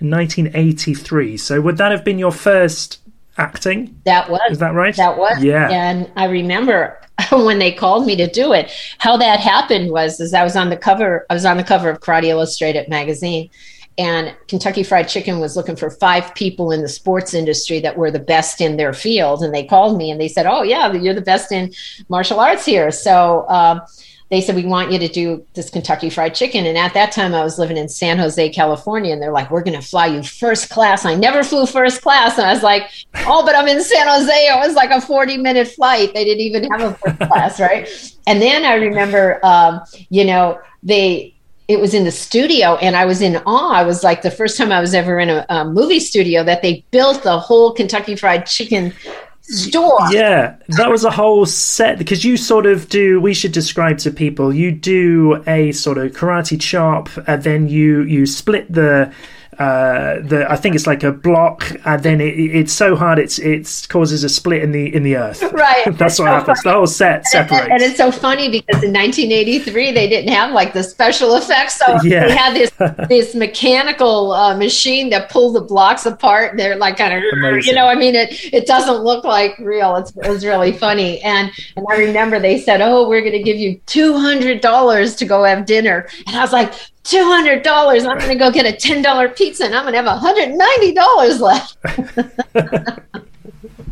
[0.00, 1.36] 1983.
[1.36, 2.98] So would that have been your first
[3.36, 4.00] acting?
[4.04, 4.40] That was.
[4.50, 4.96] Is that right?
[4.96, 5.42] That was.
[5.42, 5.68] Yeah.
[5.70, 6.98] And I remember
[7.30, 10.70] when they called me to do it, how that happened was as I was on
[10.70, 13.50] the cover, I was on the cover of Karate Illustrated magazine
[13.98, 18.12] and Kentucky Fried Chicken was looking for five people in the sports industry that were
[18.12, 19.42] the best in their field.
[19.42, 21.74] And they called me and they said, "Oh yeah, you're the best in
[22.08, 23.46] martial arts here." So.
[23.48, 23.82] Um,
[24.30, 26.66] they said we want you to do this Kentucky Fried Chicken.
[26.66, 29.62] And at that time, I was living in San Jose, California, and they're like, "We're
[29.62, 32.90] going to fly you first class." I never flew first class, and I was like,
[33.26, 36.12] "Oh, but I'm in San Jose." It was like a 40 minute flight.
[36.12, 37.88] They didn't even have a first class, right?
[38.26, 39.80] And then I remember, um,
[40.10, 41.34] you know, they
[41.68, 43.72] it was in the studio and I was in awe.
[43.72, 46.62] I was like the first time I was ever in a, a movie studio that
[46.62, 48.94] they built the whole Kentucky Fried Chicken
[49.42, 50.00] store.
[50.10, 53.20] Yeah, that was a whole set because you sort of do.
[53.20, 54.52] We should describe to people.
[54.52, 59.12] You do a sort of karate chop, and then you you split the
[59.58, 63.40] uh, the I think it's like a block, and then it, it's so hard it's
[63.40, 65.42] it causes a split in the in the earth.
[65.58, 65.86] Right.
[65.98, 66.60] That's what so happens.
[66.60, 66.72] Funny.
[66.72, 67.64] The whole set separates.
[67.64, 71.78] And, and, it's so funny because in 1983 they didn't have like the special effects,
[71.78, 72.28] so yeah.
[72.28, 72.70] they had this
[73.08, 76.56] this mechanical uh, machine that pulled the blocks apart.
[76.56, 79.96] They're like kind of you know I mean it it doesn't look like real.
[79.96, 83.42] It's, it was really funny, and and I remember they said, oh, we're going to
[83.42, 86.72] give you two hundred dollars to go have dinner, and I was like
[87.08, 88.06] $200.
[88.06, 91.78] I'm going to go get a $10 pizza and I'm going to have $190 left.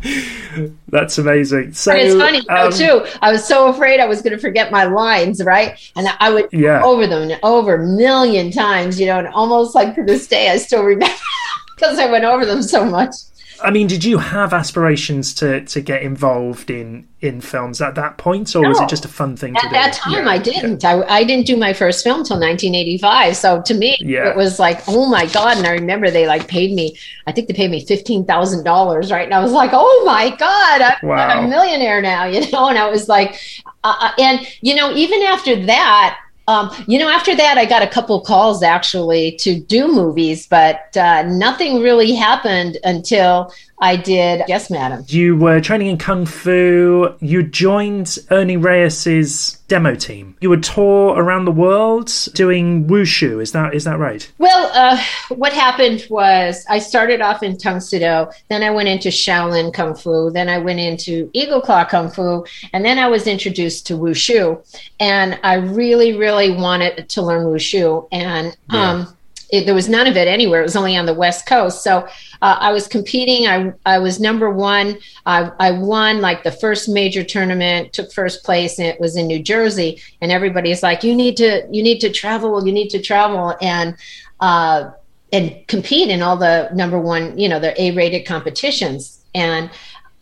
[0.89, 1.73] That's amazing.
[1.73, 3.05] So it's funny um, too.
[3.21, 5.77] I was so afraid I was going to forget my lines, right?
[5.95, 6.83] And I would yeah.
[6.83, 10.57] over them over a million times, you know, and almost like to this day, I
[10.57, 11.15] still remember
[11.75, 13.13] because I went over them so much.
[13.61, 18.17] I mean, did you have aspirations to to get involved in in films at that
[18.17, 18.69] point, or no.
[18.69, 19.75] was it just a fun thing at to do?
[19.75, 20.31] At that time, yeah.
[20.31, 20.85] I didn't.
[20.85, 23.35] I, I didn't do my first film till 1985.
[23.35, 24.29] So to me, yeah.
[24.29, 25.57] it was like, oh my god!
[25.57, 26.97] And I remember they like paid me.
[27.25, 29.25] I think they paid me fifteen thousand dollars, right?
[29.25, 31.27] And I was like, oh my god, I'm, wow.
[31.27, 32.67] I'm a millionaire now, you know.
[32.69, 33.39] And I was like,
[33.83, 37.81] uh, uh and you know, even after that, um, you know, after that, I got
[37.81, 44.43] a couple calls actually to do movies, but uh, nothing really happened until I did
[44.47, 45.03] Yes, Madam.
[45.07, 47.13] You were training in Kung Fu.
[47.19, 50.35] You joined Ernie Reyes's demo team.
[50.41, 53.41] You would tour around the world doing wushu.
[53.41, 54.29] Is that is that right?
[54.37, 58.87] Well, uh, what happened was I started off in Tang Soo Do, then I went
[58.87, 63.07] into Shaolin Kung Fu, then I went into Eagle Claw Kung Fu, and then I
[63.07, 64.63] was introduced to wushu.
[64.99, 68.07] And I really, really wanted to learn wushu.
[68.11, 68.91] And yeah.
[68.91, 69.16] um,
[69.49, 70.59] it, there was none of it anywhere.
[70.59, 71.83] It was only on the West Coast.
[71.83, 72.07] So
[72.41, 73.47] uh, I was competing.
[73.47, 74.97] I, I was number one.
[75.25, 79.27] I, I won like the first major tournament, took first place, and it was in
[79.27, 80.01] New Jersey.
[80.21, 82.65] And everybody's like, "You need to, you need to travel.
[82.65, 83.95] You need to travel." And
[84.39, 84.91] uh,
[85.33, 89.25] and compete in all the number one, you know, the A-rated competitions.
[89.35, 89.69] And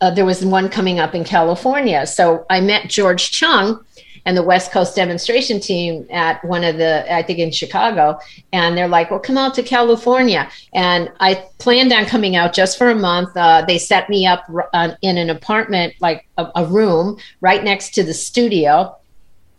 [0.00, 2.06] uh, there was one coming up in California.
[2.06, 3.84] So I met George Chung,
[4.26, 8.18] and the West Coast demonstration team at one of the, I think in Chicago.
[8.52, 10.50] And they're like, well, come out to California.
[10.74, 13.34] And I planned on coming out just for a month.
[13.36, 17.94] Uh, they set me up uh, in an apartment, like a, a room right next
[17.94, 18.94] to the studio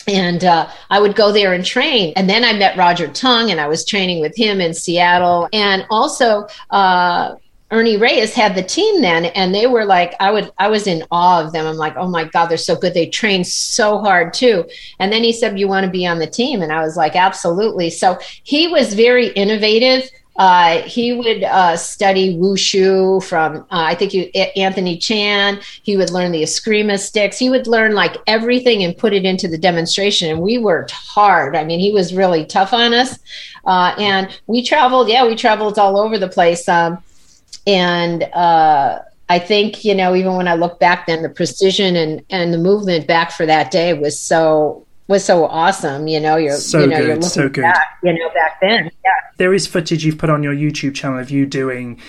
[0.07, 2.13] and uh, I would go there and train.
[2.15, 5.49] And then I met Roger Tung, and I was training with him in Seattle.
[5.51, 7.35] And also, uh,
[7.69, 11.03] Ernie Reyes had the team then, and they were like, I would, I was in
[11.11, 11.65] awe of them.
[11.65, 12.93] I'm like, oh my God, they're so good.
[12.93, 14.65] They train so hard too.
[14.99, 16.61] And then he said, You want to be on the team?
[16.61, 17.89] And I was like, Absolutely.
[17.89, 20.09] So he was very innovative.
[20.37, 24.25] Uh, he would uh, study wushu from, uh, I think, you,
[24.55, 25.59] Anthony Chan.
[25.81, 27.39] He would learn the eskrima sticks.
[27.39, 30.29] He would learn like everything and put it into the demonstration.
[30.29, 31.55] And we worked hard.
[31.55, 33.17] I mean, he was really tough on us.
[33.65, 36.69] Uh, and we traveled, yeah, we traveled all over the place.
[36.69, 37.03] Um,
[37.65, 42.23] and uh, I think you know even when I look back then the precision and
[42.29, 46.07] and the movement back for that day was so was so awesome.
[46.07, 47.61] You know, you're so you know good, you're looking so good.
[47.61, 48.91] back, you know, back then.
[49.05, 49.11] Yeah.
[49.37, 51.99] There is footage you've put on your YouTube channel of you doing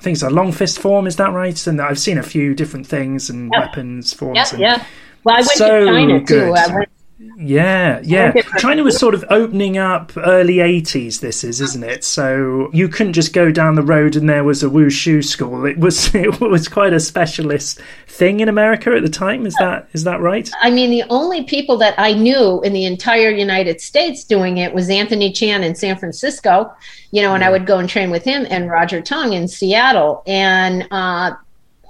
[0.00, 1.06] things like long fist form.
[1.06, 1.66] Is that right?
[1.66, 3.66] And I've seen a few different things and yep.
[3.66, 4.36] weapons forms.
[4.36, 4.84] Yeah, and yeah.
[5.24, 6.26] Well, I went so to China good.
[6.28, 6.54] too.
[6.54, 6.88] I went
[7.36, 8.32] yeah, yeah.
[8.58, 12.04] China was sort of opening up early 80s, this is, isn't it?
[12.04, 15.66] So you couldn't just go down the road and there was a wushu school.
[15.66, 19.46] It was it was quite a specialist thing in America at the time.
[19.46, 20.48] Is that is that right?
[20.60, 24.72] I mean, the only people that I knew in the entire United States doing it
[24.72, 26.72] was Anthony Chan in San Francisco,
[27.10, 27.48] you know, and yeah.
[27.48, 30.22] I would go and train with him and Roger Tung in Seattle.
[30.26, 31.32] And uh,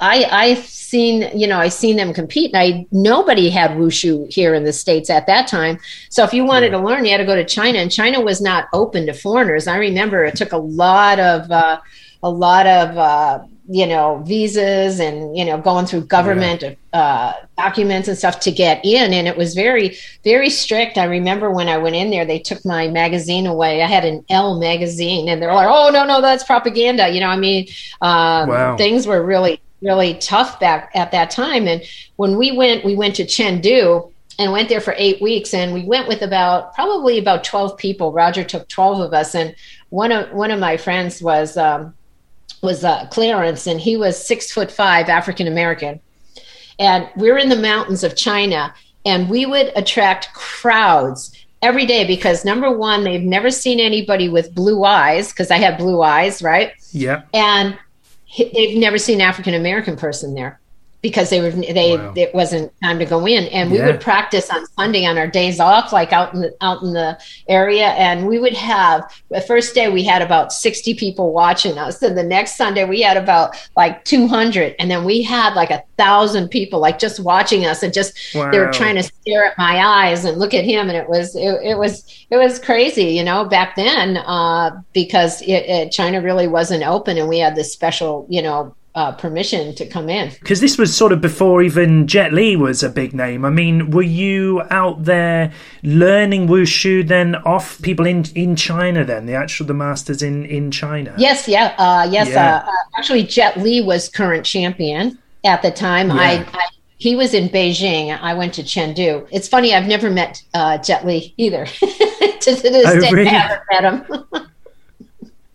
[0.00, 2.54] I I've seen you know I seen them compete.
[2.54, 5.78] And I nobody had wushu here in the states at that time.
[6.10, 8.40] So if you wanted to learn, you had to go to China, and China was
[8.40, 9.66] not open to foreigners.
[9.66, 11.80] I remember it took a lot of uh,
[12.22, 16.74] a lot of uh, you know visas and you know going through government yeah.
[16.98, 21.50] uh, documents and stuff to get in and it was very very strict i remember
[21.50, 25.28] when i went in there they took my magazine away i had an Elle magazine
[25.28, 27.66] and they're like oh no no that's propaganda you know i mean
[28.00, 28.76] um, wow.
[28.78, 31.82] things were really really tough back at that time and
[32.16, 34.10] when we went we went to chengdu
[34.40, 38.12] and went there for eight weeks and we went with about probably about 12 people
[38.12, 39.54] roger took 12 of us and
[39.90, 41.94] one of one of my friends was um,
[42.62, 46.00] was uh, Clarence, and he was six foot five, African American.
[46.78, 48.74] And we are in the mountains of China,
[49.04, 54.54] and we would attract crowds every day because number one, they've never seen anybody with
[54.54, 56.72] blue eyes because I have blue eyes, right?
[56.92, 57.22] Yeah.
[57.34, 57.76] And
[58.36, 60.60] they've never seen African American person there
[61.00, 62.12] because they were they wow.
[62.16, 63.86] it wasn't time to go in and we yeah.
[63.86, 67.16] would practice on sunday on our days off like out in the out in the
[67.48, 72.02] area and we would have the first day we had about 60 people watching us
[72.02, 75.82] and the next sunday we had about like 200 and then we had like a
[75.96, 78.50] thousand people like just watching us and just wow.
[78.50, 81.36] they were trying to stare at my eyes and look at him and it was
[81.36, 86.20] it, it was it was crazy you know back then uh, because it, it, china
[86.20, 90.30] really wasn't open and we had this special you know uh, permission to come in.
[90.40, 93.44] Because this was sort of before even Jet Li was a big name.
[93.44, 99.04] I mean, were you out there learning wushu then off people in in China?
[99.04, 101.14] Then the actual the masters in in China.
[101.18, 102.28] Yes, yeah, uh, yes.
[102.28, 102.56] Yeah.
[102.56, 106.08] Uh, uh actually, Jet Li was current champion at the time.
[106.08, 106.14] Yeah.
[106.14, 106.66] I, I
[106.98, 108.18] he was in Beijing.
[108.20, 109.26] I went to Chengdu.
[109.30, 111.64] It's funny, I've never met uh, Jet Li either.
[111.66, 111.86] to,
[112.40, 113.28] to this oh, day, really?
[113.28, 114.48] I haven't met him.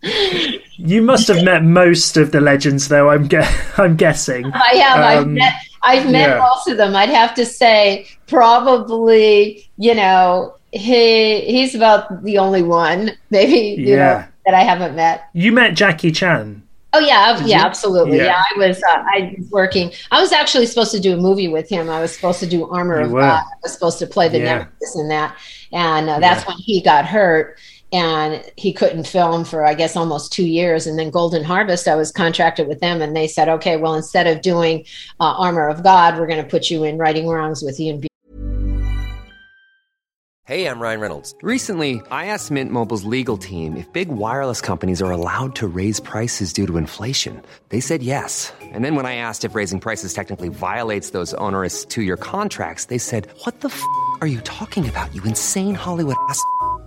[0.03, 3.09] You must have met most of the legends, though.
[3.09, 3.35] I'm ge-
[3.77, 4.45] I'm guessing.
[4.53, 4.97] I have.
[4.97, 5.53] Um, I've met.
[5.81, 6.39] I've met yeah.
[6.39, 6.95] most of them.
[6.95, 13.95] I'd have to say, probably, you know, he he's about the only one, maybe, you
[13.95, 13.95] yeah.
[13.95, 15.29] know, that I haven't met.
[15.33, 16.61] You met Jackie Chan.
[16.95, 17.65] Oh yeah, Did yeah, you?
[17.65, 18.17] absolutely.
[18.17, 18.25] Yeah.
[18.25, 18.83] yeah, I was.
[18.83, 19.91] Uh, I was working.
[20.11, 21.89] I was actually supposed to do a movie with him.
[21.89, 23.23] I was supposed to do Armor you of God.
[23.23, 24.57] I was supposed to play the yeah.
[24.59, 25.35] Nemesis in that,
[25.71, 27.57] and uh, that's when he got hurt
[27.93, 30.87] and he couldn't film for i guess almost two years.
[30.87, 34.27] And then golden harvest i was contracted with them and they said okay well instead
[34.27, 34.85] of doing
[35.19, 38.07] uh, armor of god we're going to put you in righting wrongs with ian B-
[40.45, 41.35] hey i'm ryan reynolds.
[41.41, 45.99] Recently i asked mint mobile's legal team if big wireless companies are allowed to raise
[45.99, 47.41] prices due to inflation.
[47.69, 48.51] They said yes.
[48.61, 52.97] And then when i asked if raising prices technically violates those onerous two-year contracts they
[52.97, 53.83] said what the f***
[54.21, 56.41] are you talking about you insane hollywood ass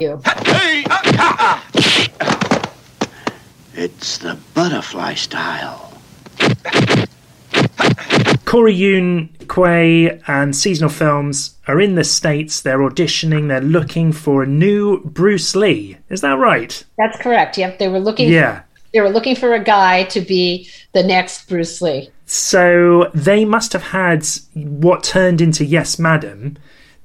[0.00, 0.84] Hey!
[0.88, 1.60] Uh,
[3.74, 5.92] it's the butterfly style.
[8.46, 12.62] Corey Yuen Kwai and Seasonal Films are in the States.
[12.62, 13.48] They're auditioning.
[13.48, 15.98] They're looking for a new Bruce Lee.
[16.08, 16.82] Is that right?
[16.96, 17.58] That's correct.
[17.58, 17.78] Yep.
[17.78, 18.60] They were looking yeah.
[18.60, 22.08] For, they were looking for a guy to be the next Bruce Lee.
[22.24, 26.56] So they must have had what turned into Yes Madam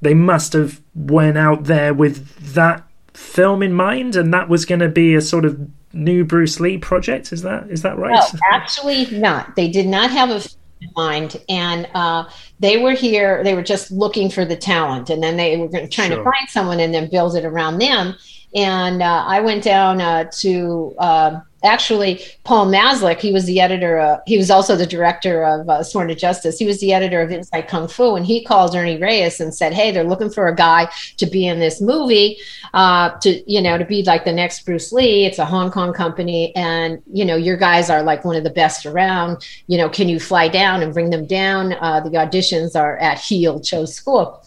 [0.02, 2.84] they must have went out there with that
[3.14, 5.60] film in mind, and that was going to be a sort of
[5.94, 7.34] new Bruce Lee project.
[7.34, 8.14] Is that is that right?
[8.14, 9.56] No, actually not.
[9.56, 12.30] They did not have a film in mind, and uh,
[12.60, 13.44] they were here.
[13.44, 16.18] They were just looking for the talent, and then they were trying sure.
[16.18, 18.16] to find someone and then build it around them.
[18.56, 24.00] And uh, I went down uh, to um, actually Paul Maslak, he was the editor,
[24.00, 26.60] uh, he was also the director of uh, Sworn to Justice.
[26.60, 29.74] He was the editor of Inside Kung Fu, and he called Ernie Reyes and said,
[29.74, 32.38] "Hey, they're looking for a guy to be in this movie,
[32.74, 35.26] uh, to you know, to be like the next Bruce Lee.
[35.26, 38.50] It's a Hong Kong company, and you know, your guys are like one of the
[38.50, 39.48] best around.
[39.68, 41.74] You know, can you fly down and bring them down?
[41.74, 44.44] Uh, the auditions are at Hee Il Cho School."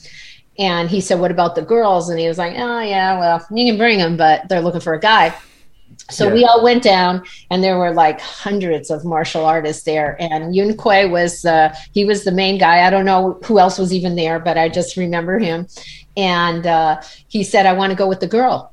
[0.58, 3.66] And he said, "What about the girls?" And he was like, "Oh yeah, well, you
[3.70, 5.34] can bring them, but they're looking for a guy."
[6.11, 6.34] So yeah.
[6.34, 10.16] we all went down, and there were like hundreds of martial artists there.
[10.20, 12.86] And Yuen Kwai was uh, he was the main guy.
[12.86, 15.66] I don't know who else was even there, but I just remember him.
[16.16, 18.72] And uh, he said, "I want to go with the girl."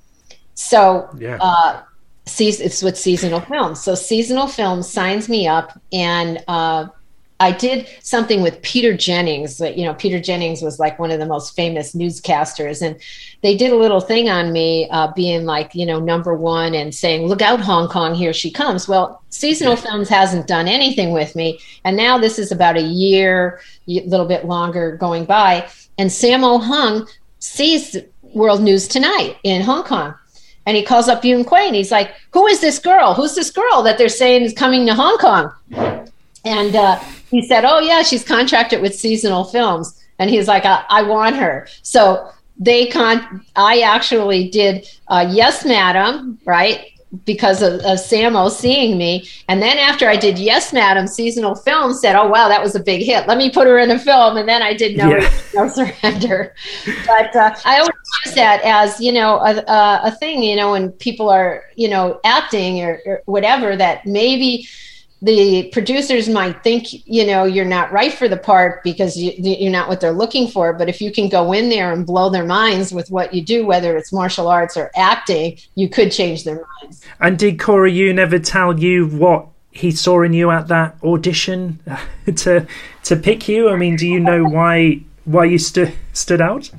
[0.55, 1.37] So yeah.
[1.39, 1.83] uh,
[2.25, 3.81] it's with seasonal films.
[3.81, 6.87] So seasonal films signs me up and uh,
[7.39, 9.59] I did something with Peter Jennings.
[9.59, 12.99] You know, Peter Jennings was like one of the most famous newscasters, and
[13.41, 16.93] they did a little thing on me, uh, being like, you know, number one and
[16.93, 21.35] saying, "Look out, Hong Kong, here she comes." Well, Seasonal Films hasn't done anything with
[21.35, 25.67] me, and now this is about a year, a little bit longer going by,
[25.97, 27.07] and Sammo Hung
[27.39, 27.97] sees
[28.33, 30.15] World News Tonight in Hong Kong.
[30.65, 33.13] And he calls up Yuen Kwai and he's like, Who is this girl?
[33.13, 35.53] Who's this girl that they're saying is coming to Hong Kong?
[36.43, 36.99] And uh,
[37.29, 41.35] he said, "Oh yeah, she's contracted with seasonal films." And he's like, "I, I want
[41.35, 43.45] her." So they con.
[43.55, 46.91] I actually did uh, "Yes, Madam," right?
[47.25, 51.93] Because of, of Sammo seeing me, and then after I did "Yes, Madam," seasonal film
[51.93, 53.27] said, "Oh wow, that was a big hit.
[53.27, 55.31] Let me put her in a film." And then I did "No, yeah.
[55.53, 56.53] no Surrender."
[57.05, 57.93] But uh, I always
[58.25, 60.43] use that as you know a, a, a thing.
[60.43, 64.67] You know, when people are you know acting or, or whatever, that maybe
[65.21, 69.71] the producers might think you know you're not right for the part because you, you're
[69.71, 70.73] not what they're looking for.
[70.73, 73.65] But if you can go in there and blow their minds with what you do
[73.65, 77.03] whether it's martial arts or acting you could change their minds.
[77.19, 81.79] And did corey yuen ever tell you what he saw in you at that audition
[82.35, 82.67] to
[83.03, 83.69] to pick you?
[83.69, 86.69] I mean do you know why why you stood stood out?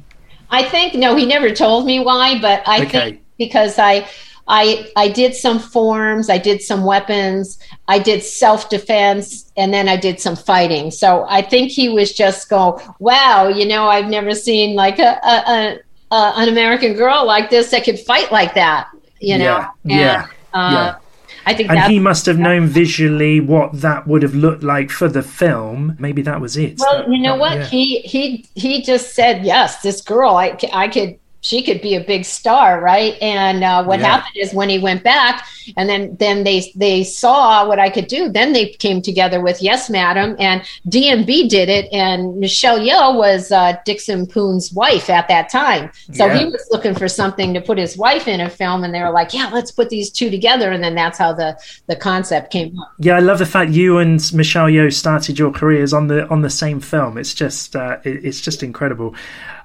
[0.51, 2.89] I think no he never told me why but i okay.
[2.89, 4.09] think because i
[4.49, 9.89] I I did some forms, I did some weapons, I did self defense, and then
[9.89, 10.91] I did some fighting.
[10.91, 15.21] So I think he was just go, wow, you know, I've never seen like a,
[15.23, 15.79] a, a,
[16.15, 18.89] a an American girl like this that could fight like that.
[19.21, 20.27] You know, yeah, and, yeah.
[20.55, 20.97] Uh, yeah.
[21.45, 25.09] I think and he must have known visually what that would have looked like for
[25.09, 25.97] the film.
[25.99, 26.79] Maybe that was it.
[26.79, 27.57] Well, you know what?
[27.57, 27.65] Yeah.
[27.65, 29.81] He he he just said yes.
[29.81, 33.15] This girl, I I could she could be a big star, right?
[33.23, 34.07] And uh, what yeah.
[34.07, 38.09] happened is when he went back, and then then they they saw what I could
[38.09, 38.29] do.
[38.29, 43.53] Then they came together with Yes, Madam, and D&B did it, and Michelle Yeoh was
[43.53, 45.91] uh, Dickson Poon's wife at that time.
[46.13, 46.39] So yeah.
[46.39, 49.11] he was looking for something to put his wife in a film, and they were
[49.11, 52.79] like, "Yeah, let's put these two together." And then that's how the the concept came
[52.81, 52.93] up.
[52.99, 56.43] Yeah, I love the fact you and Michelle Yeoh started your careers on the on
[56.43, 57.17] the same film.
[57.17, 59.15] It's just uh, it, it's just incredible.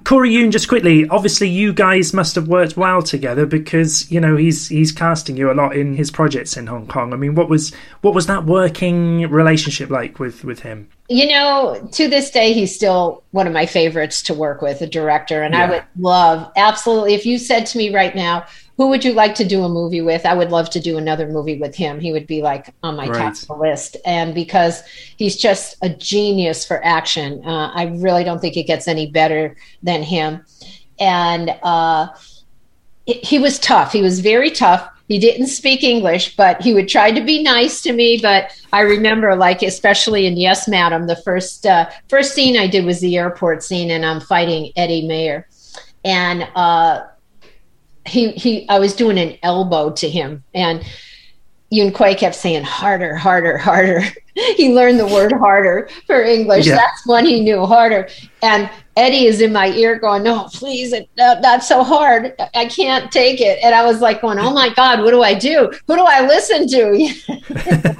[0.04, 4.36] Corey Yuen, just quickly, obviously you guys must have worked well together because you know
[4.36, 7.14] he's he's casting you a lot in his projects in Hong Kong.
[7.14, 10.88] I mean, what was what was that working relationship like with with him?
[11.08, 14.86] You know, to this day, he's still one of my favorites to work with, a
[14.86, 15.64] director, and yeah.
[15.64, 18.46] I would love absolutely if you said to me right now,
[18.76, 20.26] who would you like to do a movie with?
[20.26, 22.00] I would love to do another movie with him.
[22.00, 23.34] He would be like on my right.
[23.34, 23.96] top list.
[24.04, 24.82] And because
[25.16, 29.56] he's just a genius for action, uh, I really don't think it gets any better
[29.82, 30.44] than him.
[30.98, 32.08] And uh,
[33.06, 33.92] it, he was tough.
[33.92, 34.88] He was very tough.
[35.06, 38.18] He didn't speak English, but he would try to be nice to me.
[38.20, 42.86] But I remember, like especially in Yes, Madam, the first uh, first scene I did
[42.86, 45.46] was the airport scene, and I'm fighting Eddie Mayer,
[46.04, 47.02] and uh,
[48.06, 50.84] he he I was doing an elbow to him and
[51.74, 54.02] Yuen Kwai kept saying harder, harder, harder.
[54.34, 56.66] he learned the word harder for English.
[56.66, 56.76] Yeah.
[56.76, 58.08] That's one he knew harder.
[58.42, 62.34] And Eddie is in my ear going, no, please, it, uh, that's so hard.
[62.54, 63.58] I can't take it.
[63.62, 65.72] And I was like going, oh my God, what do I do?
[65.88, 67.94] Who do I listen to?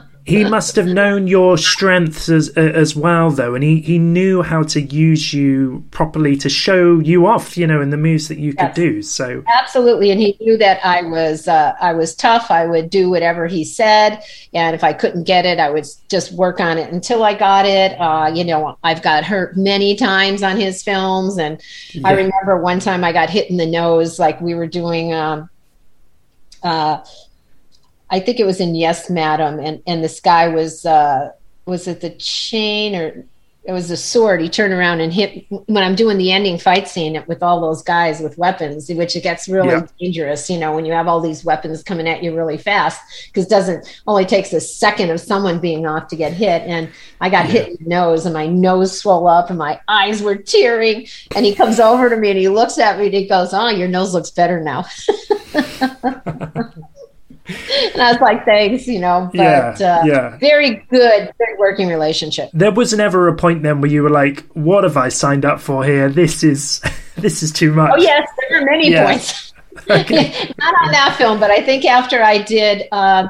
[0.26, 4.62] he must have known your strengths as as well though and he, he knew how
[4.62, 8.52] to use you properly to show you off you know in the moves that you
[8.58, 8.66] yes.
[8.66, 12.66] could do so absolutely and he knew that i was uh, i was tough i
[12.66, 14.20] would do whatever he said
[14.52, 17.64] and if i couldn't get it i would just work on it until i got
[17.64, 21.62] it uh, you know i've got hurt many times on his films and
[21.92, 22.02] yeah.
[22.04, 25.48] i remember one time i got hit in the nose like we were doing um,
[26.62, 27.04] uh,
[28.10, 31.32] I think it was in Yes, Madam, and and this guy was uh,
[31.64, 33.24] was it the chain or
[33.66, 34.40] it was a sword.
[34.40, 37.82] He turned around and hit when I'm doing the ending fight scene with all those
[37.82, 39.86] guys with weapons, which it gets really yeah.
[39.98, 40.48] dangerous.
[40.48, 44.00] You know, when you have all these weapons coming at you really fast, because doesn't
[44.06, 46.62] only takes a second of someone being off to get hit.
[46.62, 46.88] And
[47.20, 47.52] I got yeah.
[47.52, 51.08] hit in the nose, and my nose swelled up, and my eyes were tearing.
[51.34, 53.68] And he comes over to me and he looks at me and he goes, "Oh,
[53.68, 54.86] your nose looks better now."
[57.48, 60.38] and I was like, thanks, you know, but yeah, uh, yeah.
[60.38, 62.50] very good, good working relationship.
[62.52, 65.60] There was never a point then where you were like, what have I signed up
[65.60, 66.08] for here?
[66.08, 66.80] This is,
[67.16, 67.92] this is too much.
[67.94, 69.06] Oh yes, there were many yeah.
[69.06, 69.52] points.
[69.90, 70.32] Okay.
[70.58, 73.28] Not on that film, but I think after I did uh,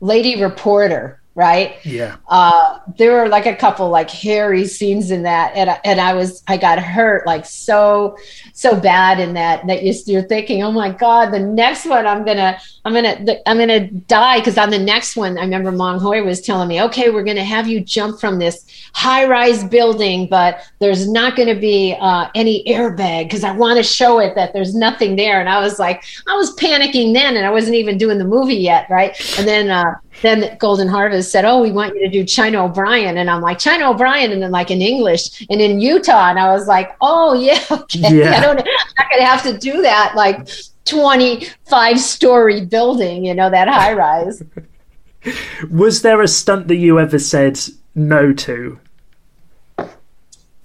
[0.00, 1.76] Lady Reporter, right?
[1.84, 2.16] Yeah.
[2.28, 6.14] Uh, there were like a couple like hairy scenes in that, and I, and I
[6.14, 8.16] was I got hurt like so
[8.54, 12.58] so bad in that that you're thinking, oh my god, the next one I'm gonna
[12.86, 16.40] I'm gonna I'm gonna die because on the next one I remember Mang Hoi was
[16.40, 18.64] telling me, okay, we're gonna have you jump from this
[18.94, 23.82] high rise building, but there's not gonna be uh, any airbag because I want to
[23.82, 27.44] show it that there's nothing there, and I was like, I was panicking then, and
[27.44, 29.14] I wasn't even doing the movie yet, right?
[29.38, 33.18] And then uh, then Golden Harvest said, "Oh, we want you to do China O'Brien,"
[33.18, 36.52] and I'm like China O'Brien, and then like in English and in Utah, and I
[36.52, 38.36] was like, "Oh yeah, okay, yeah.
[38.36, 38.64] I don't, I'm
[38.98, 40.48] not gonna have to do that like
[40.84, 44.42] 25 story building, you know, that high rise."
[45.70, 47.58] Was there a stunt that you ever said
[47.94, 48.78] no to?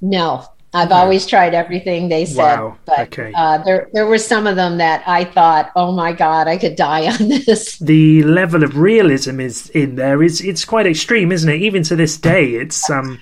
[0.02, 2.78] No, I've always tried everything they said, wow.
[2.86, 3.34] but okay.
[3.36, 6.76] uh, there there were some of them that I thought, oh my god, I could
[6.76, 7.78] die on this.
[7.92, 11.62] The level of realism is in there is it's quite extreme, isn't it?
[11.62, 13.20] Even to this day, it's um,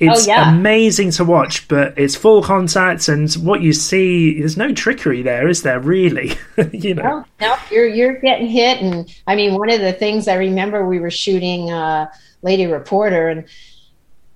[0.00, 0.54] it's oh, yeah.
[0.54, 5.46] amazing to watch, but it's full contact, and what you see, there's no trickery there,
[5.46, 5.78] is there?
[5.78, 6.32] Really,
[6.72, 7.02] you know?
[7.02, 10.86] No, no, you're you're getting hit, and I mean, one of the things I remember
[10.86, 12.10] we were shooting uh,
[12.42, 13.44] Lady Reporter, and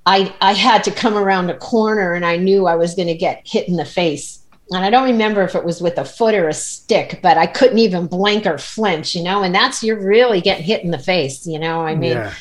[0.07, 3.15] I, I had to come around a corner and I knew I was going to
[3.15, 4.41] get hit in the face.
[4.71, 7.47] And I don't remember if it was with a foot or a stick, but I
[7.47, 10.99] couldn't even blink or flinch, you know, and that's, you're really getting hit in the
[10.99, 12.33] face, you know, I mean, yeah.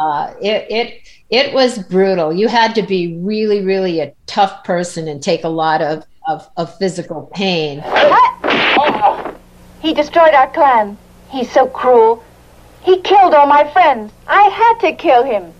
[0.00, 2.32] uh, it, it, it was brutal.
[2.32, 6.48] You had to be really, really a tough person and take a lot of, of,
[6.56, 7.82] of physical pain.
[7.84, 9.36] Oh,
[9.80, 10.98] he destroyed our clan.
[11.28, 12.24] He's so cruel.
[12.82, 14.12] He killed all my friends.
[14.26, 15.52] I had to kill him.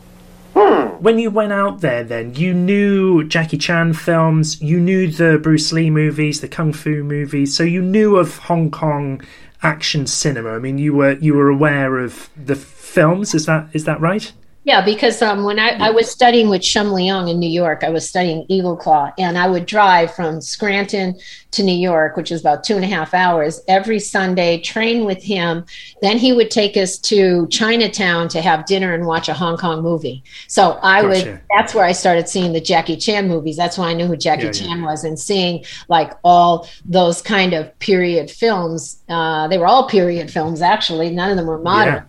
[0.55, 1.03] Hmm.
[1.03, 5.73] When you went out there, then you knew Jackie Chan films, you knew the Bruce
[5.73, 9.23] Lee movies, the kung fu movies, so you knew of Hong Kong
[9.63, 10.51] action cinema.
[10.51, 13.35] I mean, you were you were aware of the films.
[13.35, 14.33] Is that is that right?
[14.71, 17.89] Yeah, because um, when I, I, was studying with Shum Leong in New York, I
[17.89, 21.18] was studying Eagle Claw, and I would drive from Scranton
[21.51, 25.25] to New York, which is about two and a half hours, every Sunday, train with
[25.25, 25.64] him.
[26.03, 29.83] Then he would take us to Chinatown to have dinner and watch a Hong Kong
[29.83, 30.23] movie.
[30.47, 31.31] So I gotcha.
[31.33, 33.57] would, that's where I started seeing the Jackie Chan movies.
[33.57, 34.87] That's why I knew who Jackie yeah, Chan yeah.
[34.87, 39.03] was, and seeing like all those kind of period films.
[39.09, 41.95] Uh, they were all period films, actually, none of them were modern.
[41.95, 42.05] Yeah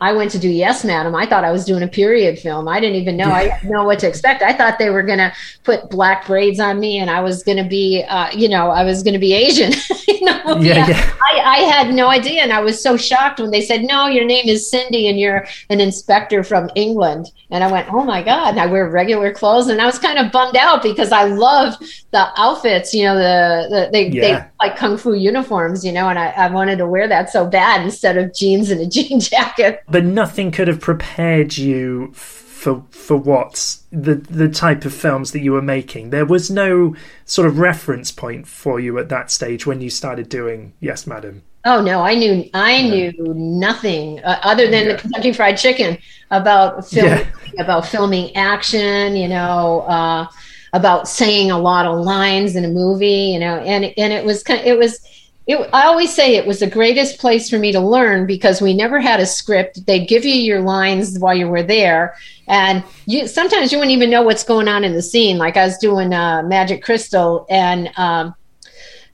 [0.00, 1.14] I went to do Yes, Madam.
[1.14, 2.66] I thought I was doing a period film.
[2.66, 3.30] I didn't even know.
[3.30, 4.42] I didn't know what to expect.
[4.42, 5.32] I thought they were going to
[5.64, 8.84] put black braids on me, and I was going to be, uh, you know, I
[8.84, 9.72] was going to be Asian.
[10.08, 10.56] you know?
[10.60, 11.16] yeah, yeah.
[11.22, 14.24] I, I, had no idea, and I was so shocked when they said, "No, your
[14.24, 18.50] name is Cindy, and you're an inspector from England." And I went, "Oh my god!"
[18.50, 21.74] And I wear regular clothes, and I was kind of bummed out because I love
[22.12, 22.94] the outfits.
[22.94, 24.20] You know, the, the they yeah.
[24.20, 25.84] they like kung fu uniforms.
[25.84, 28.80] You know, and I, I wanted to wear that so bad instead of jeans and
[28.80, 29.49] a jean jacket
[29.88, 35.40] But nothing could have prepared you for for what the the type of films that
[35.40, 36.10] you were making.
[36.10, 36.94] There was no
[37.24, 41.42] sort of reference point for you at that stage when you started doing Yes, Madam.
[41.64, 44.92] Oh no, I knew I knew nothing uh, other than yeah.
[44.92, 45.98] the Kentucky Fried Chicken
[46.30, 47.62] about filming yeah.
[47.62, 49.16] about filming action.
[49.16, 49.80] You know.
[49.80, 50.26] Uh,
[50.72, 54.42] about saying a lot of lines in a movie, you know, and and it was
[54.42, 55.00] kind of, it was
[55.46, 58.74] it, I always say it was the greatest place for me to learn because we
[58.74, 59.84] never had a script.
[59.86, 62.14] They'd give you your lines while you were there,
[62.46, 65.38] and you sometimes you wouldn't even know what's going on in the scene.
[65.38, 68.34] Like I was doing uh, Magic Crystal, and um,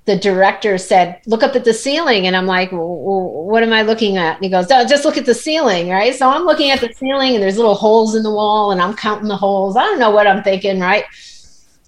[0.05, 4.16] the director said, "Look up at the ceiling," and I'm like, "What am I looking
[4.16, 6.81] at?" And he goes, oh, "Just look at the ceiling, right?" So I'm looking at
[6.81, 9.77] the ceiling, and there's little holes in the wall, and I'm counting the holes.
[9.77, 11.05] I don't know what I'm thinking, right?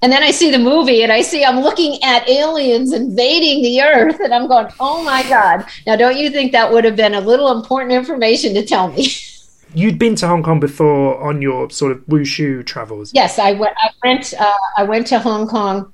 [0.01, 3.83] And then I see the movie and I see I'm looking at aliens invading the
[3.83, 5.67] earth and I'm going, oh my God.
[5.87, 9.09] Now, don't you think that would have been a little important information to tell me?
[9.75, 13.13] You'd been to Hong Kong before on your sort of wushu travels.
[13.13, 14.33] Yes, I, w- I went.
[14.33, 15.93] Uh, I went to Hong Kong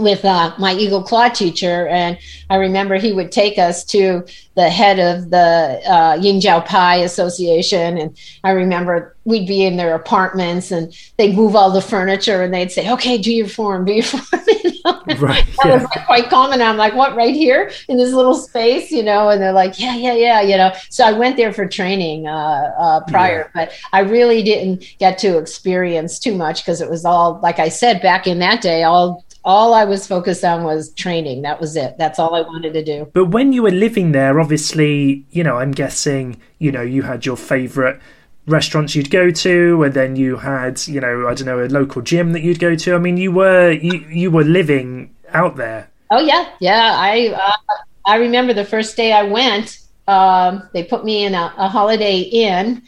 [0.00, 4.24] with uh, my Eagle Claw teacher, and I remember he would take us to
[4.56, 9.76] the head of the uh, Ying Jiao Pai Association, and I remember we'd be in
[9.76, 13.84] their apartments, and they'd move all the furniture, and they'd say, "Okay, do your form,
[13.84, 15.02] do your form." you know?
[15.18, 15.46] Right.
[15.46, 15.74] that yeah.
[15.74, 16.60] was like quite common.
[16.60, 17.14] I'm like, "What?
[17.14, 20.56] Right here in this little space?" You know, and they're like, "Yeah, yeah, yeah." You
[20.56, 23.66] know, so I went there for training uh, uh prior, yeah.
[23.66, 27.68] but I really didn't get to experience too much because it was all, like I
[27.68, 31.42] said, back in that day, all all I was focused on was training.
[31.42, 31.96] That was it.
[31.98, 33.10] That's all I wanted to do.
[33.12, 37.24] But when you were living there, obviously, you know, I'm guessing, you know, you had
[37.24, 38.00] your favorite
[38.46, 42.02] restaurants you'd go to and then you had you know i don't know a local
[42.02, 45.88] gym that you'd go to i mean you were you, you were living out there
[46.10, 47.76] oh yeah yeah i uh,
[48.06, 49.78] i remember the first day i went
[50.08, 52.82] um, they put me in a, a holiday inn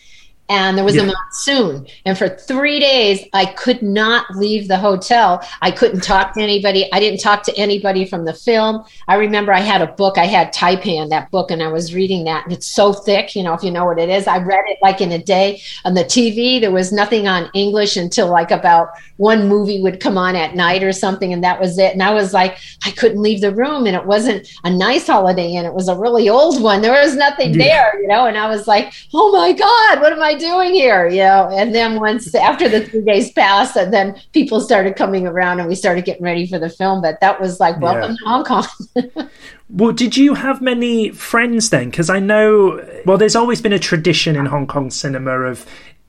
[0.52, 1.04] and there was yeah.
[1.04, 1.86] a monsoon.
[2.04, 5.42] And for three days, I could not leave the hotel.
[5.62, 6.92] I couldn't talk to anybody.
[6.92, 8.84] I didn't talk to anybody from the film.
[9.08, 10.18] I remember I had a book.
[10.18, 12.44] I had Taipan, that book, and I was reading that.
[12.44, 14.26] And it's so thick, you know, if you know what it is.
[14.26, 15.62] I read it like in a day.
[15.86, 20.18] On the TV, there was nothing on English until like about one movie would come
[20.18, 21.94] on at night or something, and that was it.
[21.94, 25.54] And I was like, I couldn't leave the room, and it wasn't a nice holiday,
[25.54, 26.82] and it was a really old one.
[26.82, 27.64] There was nothing yeah.
[27.64, 28.26] there, you know.
[28.26, 31.08] And I was like, oh my God, what am I doing here?
[31.08, 31.48] You know.
[31.52, 35.68] And then once after the three days passed, and then people started coming around, and
[35.68, 37.00] we started getting ready for the film.
[37.00, 38.16] But that was like, welcome yeah.
[38.16, 39.30] to Hong Kong.
[39.74, 41.88] Well, did you have many friends then?
[41.88, 45.64] Because I know, well, there's always been a tradition in Hong Kong cinema of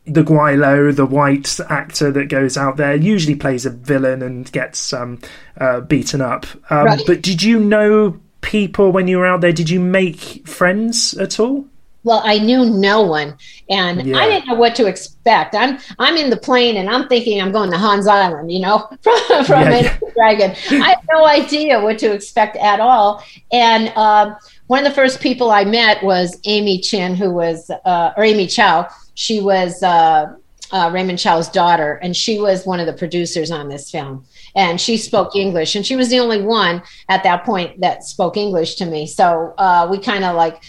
[0.06, 4.92] the Guilo, the white actor that goes out there, usually plays a villain and gets
[4.92, 5.20] um,
[5.58, 6.46] uh, beaten up.
[6.70, 7.04] Um, right.
[7.08, 9.54] But did you know people when you were out there?
[9.54, 11.66] Did you make friends at all?
[12.04, 13.38] Well, I knew no one,
[13.70, 14.18] and yeah.
[14.18, 15.56] I didn't know what to expect.
[15.56, 18.90] I'm I'm in the plane, and I'm thinking I'm going to Hans Island, you know,
[19.02, 20.52] from from yeah, Dragon.
[20.82, 23.92] I had no idea what to expect at all, and.
[23.96, 24.36] Uh,
[24.68, 28.48] one of the first people I met was Amy Chin, who was, uh, or Amy
[28.48, 28.88] Chow.
[29.14, 30.34] She was uh,
[30.74, 34.26] uh, Raymond Chow's daughter, and she was one of the producers on this film
[34.56, 38.38] and she spoke English, and she was the only one at that point that spoke
[38.38, 39.08] English to me.
[39.08, 40.64] So uh, we kind of like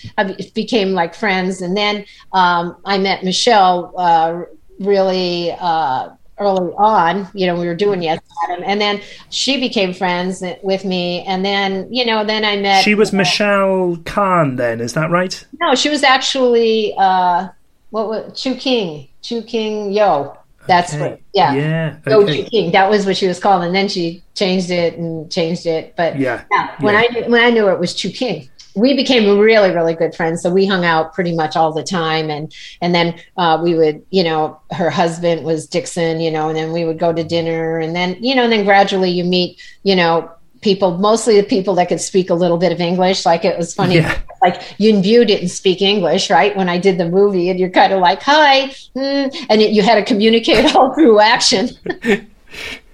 [0.54, 4.42] became like friends, and then um, I met Michelle uh,
[4.78, 7.28] really uh, early on.
[7.34, 11.44] You know, we were doing Yes Madam, and then she became friends with me, and
[11.44, 12.82] then you know, then I met.
[12.82, 14.56] She was Michelle Khan.
[14.56, 15.44] Then is that right?
[15.60, 17.48] No, she was actually uh,
[17.90, 20.36] what was Chu King, Chu King Yo.
[20.66, 21.10] That's okay.
[21.10, 21.52] what, yeah.
[21.54, 21.96] Yeah.
[22.06, 22.44] Okay.
[22.44, 22.72] King.
[22.72, 25.94] That was what she was called, and then she changed it and changed it.
[25.96, 27.22] But yeah, yeah when yeah.
[27.24, 30.42] I when I knew it was Chu King, we became really really good friends.
[30.42, 34.04] So we hung out pretty much all the time, and and then uh, we would,
[34.10, 37.78] you know, her husband was Dickson, you know, and then we would go to dinner,
[37.78, 40.30] and then you know, and then gradually you meet, you know,
[40.64, 43.26] people, mostly the people that could speak a little bit of English.
[43.26, 44.18] Like it was funny, yeah.
[44.44, 46.54] Like Yuen Biao didn't speak English, right?
[46.56, 49.82] When I did the movie, and you're kind of like, hi, mm, and it, you
[49.82, 51.70] had to communicate all through action.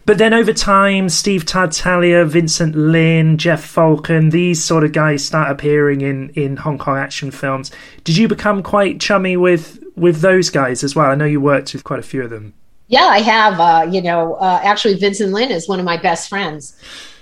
[0.06, 5.52] But then over time, Steve Tartalia, Vincent Lyn, Jeff Falcon, these sort of guys start
[5.52, 7.70] appearing in, in Hong Kong action films.
[8.02, 11.10] Did you become quite chummy with, with those guys as well?
[11.10, 12.54] I know you worked with quite a few of them.
[12.88, 13.60] Yeah, I have.
[13.60, 16.76] Uh, you know, uh, actually, Vincent Lyn is one of my best friends.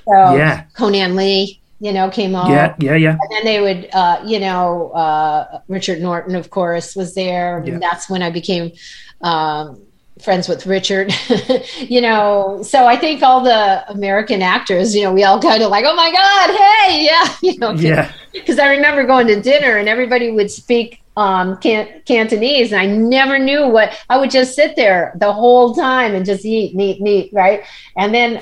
[0.07, 0.65] So yeah.
[0.73, 2.51] Conan Lee, you know, came on.
[2.51, 3.19] Yeah, yeah, yeah.
[3.21, 7.63] And then they would, uh, you know, uh, Richard Norton, of course, was there.
[7.65, 7.75] Yeah.
[7.75, 8.73] And that's when I became
[9.21, 9.81] um,
[10.21, 11.13] friends with Richard.
[11.79, 15.71] you know, so I think all the American actors, you know, we all kind of
[15.71, 18.13] like, oh my God, hey, yeah, you know, yeah.
[18.33, 22.87] Because I remember going to dinner and everybody would speak um, can- Cantonese, and I
[22.87, 27.05] never knew what I would just sit there the whole time and just eat, eat,
[27.05, 27.65] eat, right?
[27.97, 28.41] And then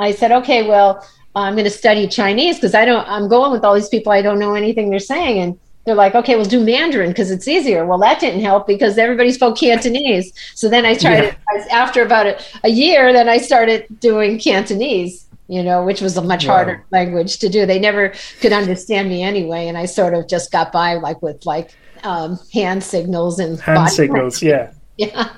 [0.00, 1.06] I said, okay, well,
[1.42, 3.06] I'm going to study Chinese because I don't.
[3.08, 6.14] I'm going with all these people I don't know anything they're saying, and they're like,
[6.14, 7.86] okay, we'll do Mandarin because it's easier.
[7.86, 10.32] Well, that didn't help because everybody spoke Cantonese.
[10.54, 11.34] So then I tried yeah.
[11.54, 13.12] it after about a, a, year.
[13.12, 16.54] Then I started doing Cantonese, you know, which was a much wow.
[16.54, 17.66] harder language to do.
[17.66, 21.46] They never could understand me anyway, and I sort of just got by like with
[21.46, 21.70] like
[22.02, 24.42] um, hand signals and hand signals.
[24.42, 24.72] Yeah.
[24.98, 25.28] Yeah.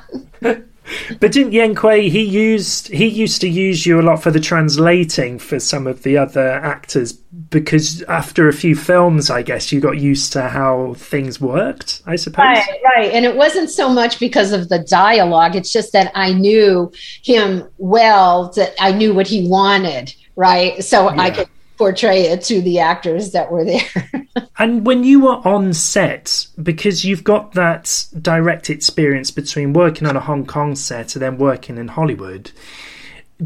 [1.21, 4.41] but didn't Yuen Kwai he used he used to use you a lot for the
[4.41, 9.81] translating for some of the other actors because after a few films I guess you
[9.81, 12.45] got used to how things worked I suppose?
[12.45, 13.13] Right right.
[13.13, 15.57] And it wasn't so much because of the dialogue.
[15.57, 20.83] It's just that I knew him well that I knew what he wanted right?
[20.83, 21.21] So yeah.
[21.21, 21.49] I could
[21.79, 24.11] portray it to the actors that were there.
[24.59, 30.17] and when you were on set, because you've got that direct experience between working on
[30.17, 32.51] a Hong Kong set and then working in Hollywood,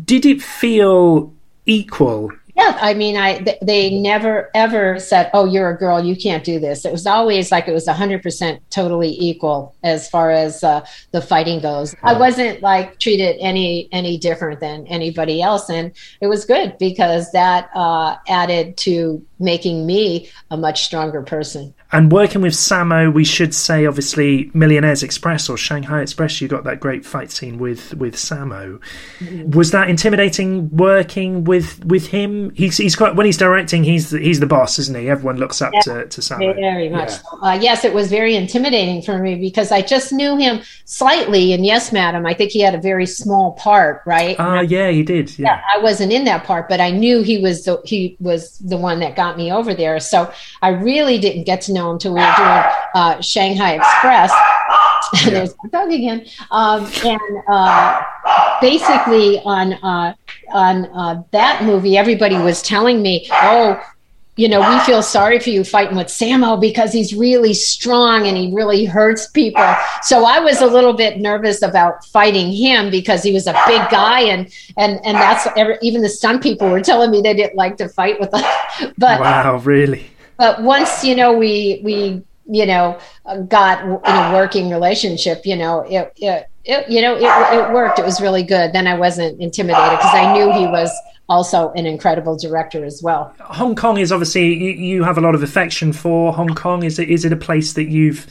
[0.05, 1.33] did it feel
[1.67, 6.45] equal yeah, I mean, I they never ever said, "Oh, you're a girl, you can't
[6.45, 10.85] do this." It was always like it was 100% totally equal as far as uh,
[11.13, 11.95] the fighting goes.
[12.03, 17.33] I wasn't like treated any any different than anybody else, and it was good because
[17.33, 21.73] that uh, added to making me a much stronger person.
[21.93, 26.41] And working with Sammo, we should say obviously Millionaires Express or Shanghai Express.
[26.41, 28.81] You got that great fight scene with with Sammo.
[29.19, 29.51] Mm-hmm.
[29.51, 32.51] Was that intimidating working with with him?
[32.55, 35.11] He's he's quite when he's directing, he's the, he's the boss, isn't he?
[35.11, 36.55] Everyone looks up yeah, to to Sammo.
[36.55, 37.11] Very much.
[37.11, 37.51] Yeah.
[37.51, 41.53] Uh, yes, it was very intimidating for me because I just knew him slightly.
[41.53, 44.37] And yes, madam, I think he had a very small part, right?
[44.39, 45.39] Ah, uh, yeah, he did.
[45.39, 45.57] Yeah.
[45.57, 45.63] yeah.
[45.75, 49.01] I wasn't in that part, but I knew he was the, he was the one
[49.01, 50.01] that got me over there.
[50.01, 50.33] So
[50.63, 52.63] I really didn't get to know until we were doing
[52.95, 54.33] uh, Shanghai Express.
[55.25, 55.31] Yeah.
[55.31, 56.25] There's Doug again.
[56.51, 58.03] Um, and uh,
[58.63, 60.15] basically on uh,
[60.55, 63.79] on uh, that movie, everybody was telling me, "Oh,
[64.37, 68.35] you know, we feel sorry for you fighting with Sammo because he's really strong and
[68.35, 69.75] he really hurts people.
[70.03, 73.83] So I was a little bit nervous about fighting him because he was a big
[73.91, 75.47] guy and and and that's
[75.83, 78.45] even the stunt people were telling me they didn't like to fight with us.
[78.99, 80.11] But wow, really?
[80.37, 82.99] But once you know we we you know
[83.49, 87.99] got in a working relationship, you know it, it, it you know it, it worked.
[87.99, 88.73] It was really good.
[88.73, 90.91] Then I wasn't intimidated because I knew he was
[91.29, 93.35] also an incredible director as well.
[93.41, 96.83] Hong Kong is obviously you, you have a lot of affection for Hong Kong.
[96.83, 98.27] Is it is it a place that you've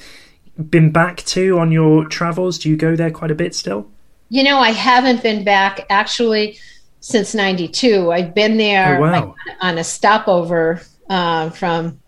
[0.69, 2.59] been back to on your travels?
[2.59, 3.89] Do you go there quite a bit still?
[4.29, 6.57] You know, I haven't been back actually
[6.99, 8.11] since '92.
[8.11, 9.35] I've been there oh, wow.
[9.61, 10.81] on a stopover
[11.11, 11.99] uh, from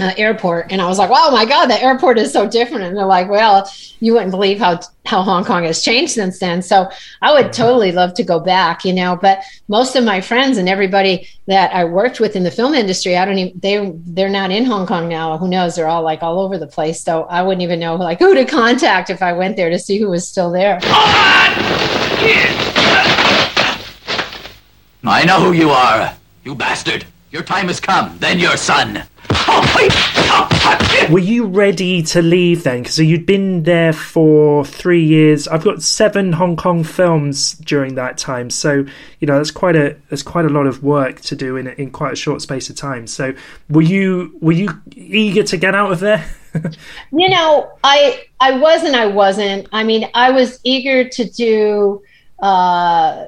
[0.00, 0.72] uh, airport.
[0.72, 2.84] And i was like oh my god the airport is so different.
[2.84, 3.70] And they're like well
[4.00, 6.60] you wouldn't believe how how hong kong has changed since then.
[6.60, 6.90] So
[7.22, 10.68] i would totally love to go back you know but most of my friends and
[10.68, 14.50] everybody that i worked with in the film industry i don't even they they're not
[14.50, 15.38] in hong kong now.
[15.38, 15.76] Who knows?
[15.76, 17.00] They're all like all over the place.
[17.00, 19.98] So i wouldn't even know like who to contact if i went there to see
[19.98, 20.80] who was still there.
[25.06, 26.14] I know who you are
[26.44, 29.02] you bastard your time has come then your son
[31.10, 32.82] were you ready to leave then?
[32.82, 35.48] Because you'd been there for three years.
[35.48, 38.84] I've got seven Hong Kong films during that time, so
[39.20, 41.90] you know that's quite a that's quite a lot of work to do in in
[41.90, 43.06] quite a short space of time.
[43.06, 43.34] So,
[43.68, 46.24] were you were you eager to get out of there?
[47.12, 48.94] you know, I I wasn't.
[48.94, 49.68] I wasn't.
[49.72, 52.02] I mean, I was eager to do
[52.40, 53.26] uh,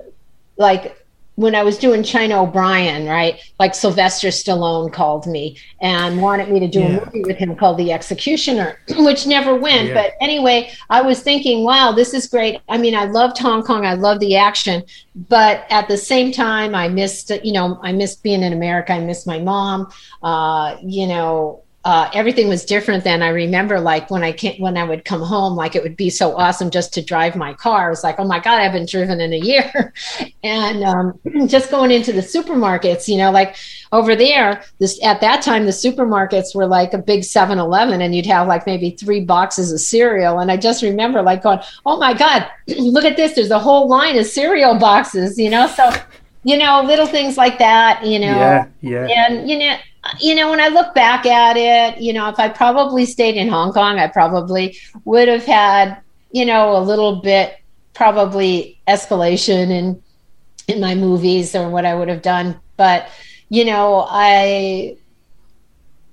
[0.57, 1.06] like
[1.37, 3.41] when I was doing China O'Brien, right?
[3.61, 6.87] Like Sylvester Stallone called me and wanted me to do yeah.
[6.87, 9.89] a movie with him called The Executioner, which never went.
[9.89, 9.95] Yeah.
[9.95, 12.61] But anyway, I was thinking, wow, this is great.
[12.69, 13.85] I mean, I loved Hong Kong.
[13.85, 14.83] I loved the action.
[15.15, 18.95] But at the same time, I missed, you know, I missed being in America.
[18.95, 19.91] I missed my mom.
[20.23, 23.23] Uh, you know, uh, everything was different then.
[23.23, 26.11] I remember like when I came, when I would come home, like it would be
[26.11, 27.87] so awesome just to drive my car.
[27.87, 29.95] It was like, oh my God, I haven't driven in a year.
[30.43, 33.55] and um, just going into the supermarkets, you know, like
[33.93, 38.17] over there, this at that time, the supermarkets were like a big 7 Eleven and
[38.17, 40.41] you'd have like maybe three boxes of cereal.
[40.41, 43.35] And I just remember like going, oh my God, look at this.
[43.37, 45.69] There's a whole line of cereal boxes, you know?
[45.69, 45.93] So,
[46.43, 48.27] you know, little things like that, you know.
[48.27, 49.07] Yeah, yeah.
[49.07, 49.77] And, you know,
[50.21, 53.49] you know, when I look back at it, you know, if I probably stayed in
[53.49, 56.01] Hong Kong, I probably would have had,
[56.31, 57.59] you know, a little bit
[57.95, 60.03] probably escalation in
[60.69, 62.59] in my movies or what I would have done.
[62.77, 63.09] But,
[63.49, 64.97] you know, I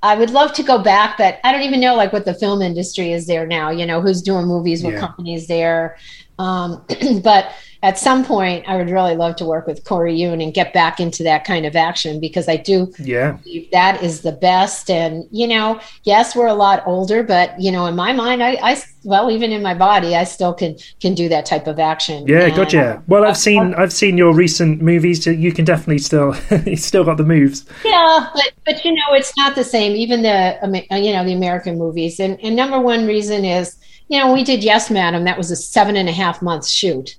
[0.03, 2.61] I would love to go back, but I don't even know like what the film
[2.61, 4.99] industry is there now, you know, who's doing movies, what yeah.
[4.99, 5.97] companies there.
[6.37, 6.85] Um,
[7.23, 7.53] but
[7.83, 11.01] at some point, I would really love to work with Corey Yuen and get back
[11.01, 13.37] into that kind of action because I do yeah
[13.73, 14.89] that is the best.
[14.89, 18.51] And you know, yes, we're a lot older, but you know, in my mind, I,
[18.63, 22.25] I well, even in my body, I still can can do that type of action.
[22.25, 23.03] Yeah, and, gotcha.
[23.07, 25.27] Well, I've seen I've seen your recent movies.
[25.27, 27.65] You can definitely still you still got the moves.
[27.83, 29.93] Yeah, but but you know, it's not the same.
[29.97, 33.75] Even the uh, you know the American movies, and and number one reason is
[34.07, 35.25] you know we did Yes, Madam.
[35.25, 37.17] That was a seven and a half month shoot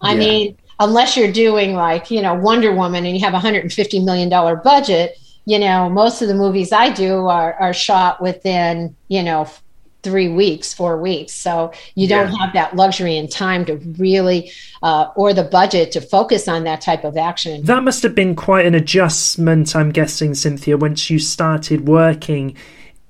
[0.00, 0.18] I yeah.
[0.18, 4.28] mean, unless you're doing like, you know, Wonder Woman and you have a $150 million
[4.62, 9.48] budget, you know, most of the movies I do are, are shot within, you know,
[10.02, 11.32] three weeks, four weeks.
[11.32, 12.38] So you don't yeah.
[12.38, 16.82] have that luxury and time to really, uh, or the budget to focus on that
[16.82, 17.64] type of action.
[17.64, 22.56] That must have been quite an adjustment, I'm guessing, Cynthia, once you started working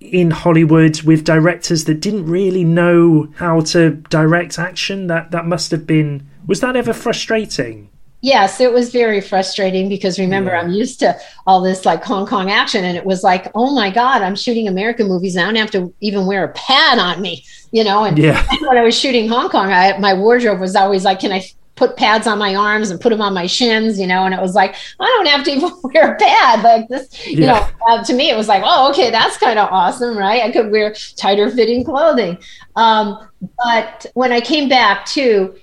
[0.05, 5.07] in Hollywood with directors that didn't really know how to direct action.
[5.07, 7.91] That that must have been was that ever frustrating?
[8.21, 10.61] Yes, it was very frustrating because remember, yeah.
[10.61, 11.15] I'm used to
[11.47, 14.67] all this like Hong Kong action, and it was like, oh my God, I'm shooting
[14.67, 15.37] American movies.
[15.37, 18.05] And I don't have to even wear a pad on me, you know.
[18.05, 18.43] And yeah.
[18.63, 21.45] when I was shooting Hong Kong, I, my wardrobe was always like, can I
[21.77, 24.41] put pads on my arms and put them on my shins, you know, and it
[24.41, 27.47] was like, I don't have to even wear a pad like this, you yeah.
[27.53, 30.43] know, uh, to me, it was like, oh, okay, that's kind of awesome, right?
[30.43, 32.39] I could wear tighter fitting clothing.
[32.77, 33.29] Um,
[33.65, 35.55] but when I came back to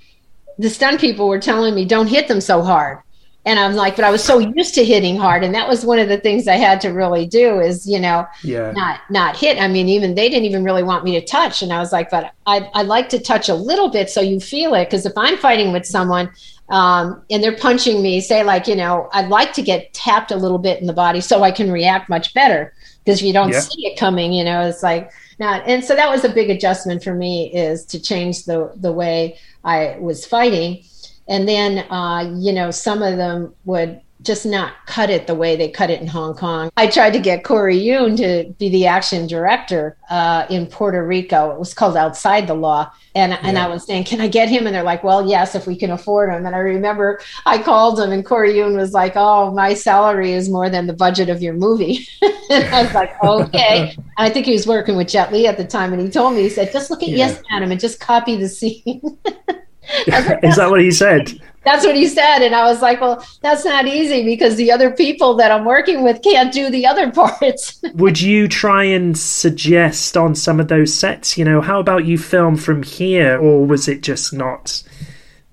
[0.58, 2.98] the stunt people were telling me don't hit them so hard
[3.44, 5.98] and i'm like but i was so used to hitting hard and that was one
[5.98, 8.70] of the things i had to really do is you know yeah.
[8.72, 11.72] not not hit i mean even they didn't even really want me to touch and
[11.72, 14.74] i was like but i i like to touch a little bit so you feel
[14.74, 16.30] it because if i'm fighting with someone
[16.68, 20.36] um, and they're punching me say like you know i'd like to get tapped a
[20.36, 22.72] little bit in the body so i can react much better
[23.04, 23.60] because if you don't yeah.
[23.60, 25.10] see it coming you know it's like
[25.42, 25.66] not.
[25.66, 29.38] And so that was a big adjustment for me is to change the the way
[29.64, 30.84] I was fighting.
[31.28, 35.56] And then, uh, you know, some of them would just not cut it the way
[35.56, 36.70] they cut it in Hong Kong.
[36.76, 41.50] I tried to get Corey Yuen to be the action director uh, in Puerto Rico.
[41.50, 42.90] It was called Outside the Law.
[43.14, 43.40] And, yeah.
[43.42, 44.66] and I was saying, can I get him?
[44.66, 46.46] And they're like, well, yes, if we can afford him.
[46.46, 50.48] And I remember I called him and Corey Yuen was like, oh, my salary is
[50.48, 52.06] more than the budget of your movie.
[52.22, 53.96] and I was like, okay.
[54.16, 55.92] I think he was working with Jet Li at the time.
[55.92, 57.16] And he told me, he said, just look at yeah.
[57.16, 59.18] Yes Madam and just copy the scene.
[60.42, 61.40] is that what he said?
[61.64, 62.40] That's what he said.
[62.40, 66.02] And I was like, well, that's not easy because the other people that I'm working
[66.02, 67.80] with can't do the other parts.
[67.94, 72.18] Would you try and suggest on some of those sets, you know, how about you
[72.18, 73.38] film from here?
[73.38, 74.82] Or was it just not?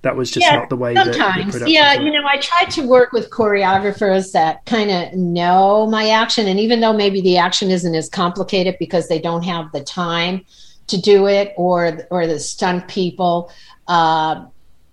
[0.02, 0.94] That was just yeah, not the way.
[0.94, 5.86] Sometimes, that yeah, you know, I tried to work with choreographers that kind of know
[5.86, 9.70] my action, and even though maybe the action isn't as complicated because they don't have
[9.72, 10.46] the time
[10.90, 13.50] to do it, or or the stunt people,
[13.88, 14.44] uh,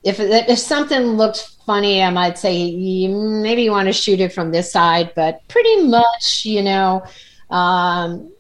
[0.03, 2.75] if if something looked funny, I might say
[3.07, 7.03] maybe you want to shoot it from this side, but pretty much, you know,
[7.49, 8.31] um,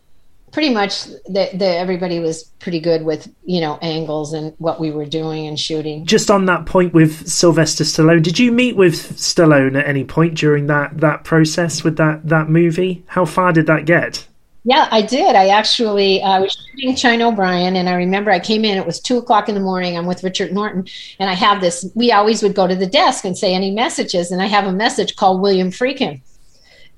[0.53, 4.91] pretty much the, the, everybody was pretty good with you know angles and what we
[4.91, 6.05] were doing and shooting.
[6.05, 10.35] Just on that point with Sylvester Stallone, did you meet with Stallone at any point
[10.35, 13.03] during that that process with that that movie?
[13.07, 14.25] How far did that get?
[14.67, 15.33] Yeah, I did.
[15.33, 18.77] I actually uh, was shooting China O'Brien, and I remember I came in.
[18.77, 19.97] It was two o'clock in the morning.
[19.97, 20.85] I'm with Richard Norton,
[21.19, 21.89] and I have this.
[21.95, 24.73] We always would go to the desk and say any messages, and I have a
[24.73, 26.19] message called William Friedkin.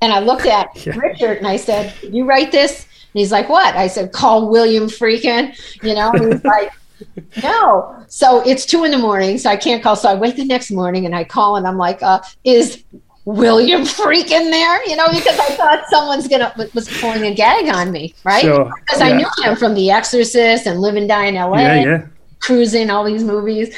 [0.01, 0.95] And I looked at yeah.
[0.97, 4.87] Richard and I said, "You write this?" And he's like, "What?" I said, "Call William
[4.87, 6.71] Friedkin." You know, and he's like.
[7.43, 8.03] no.
[8.09, 9.95] So it's two in the morning, so I can't call.
[9.95, 12.83] So I wait the next morning and I call and I'm like, uh, is
[13.29, 17.91] William Friedkin there, you know, because I thought someone's gonna was pulling a gag on
[17.91, 18.41] me, right?
[18.41, 18.71] Sure.
[18.79, 19.07] Because yeah.
[19.07, 21.59] I knew him from The Exorcist and Live and Die in L.A.
[21.59, 22.05] Yeah, yeah.
[22.39, 23.75] Cruising, all these movies,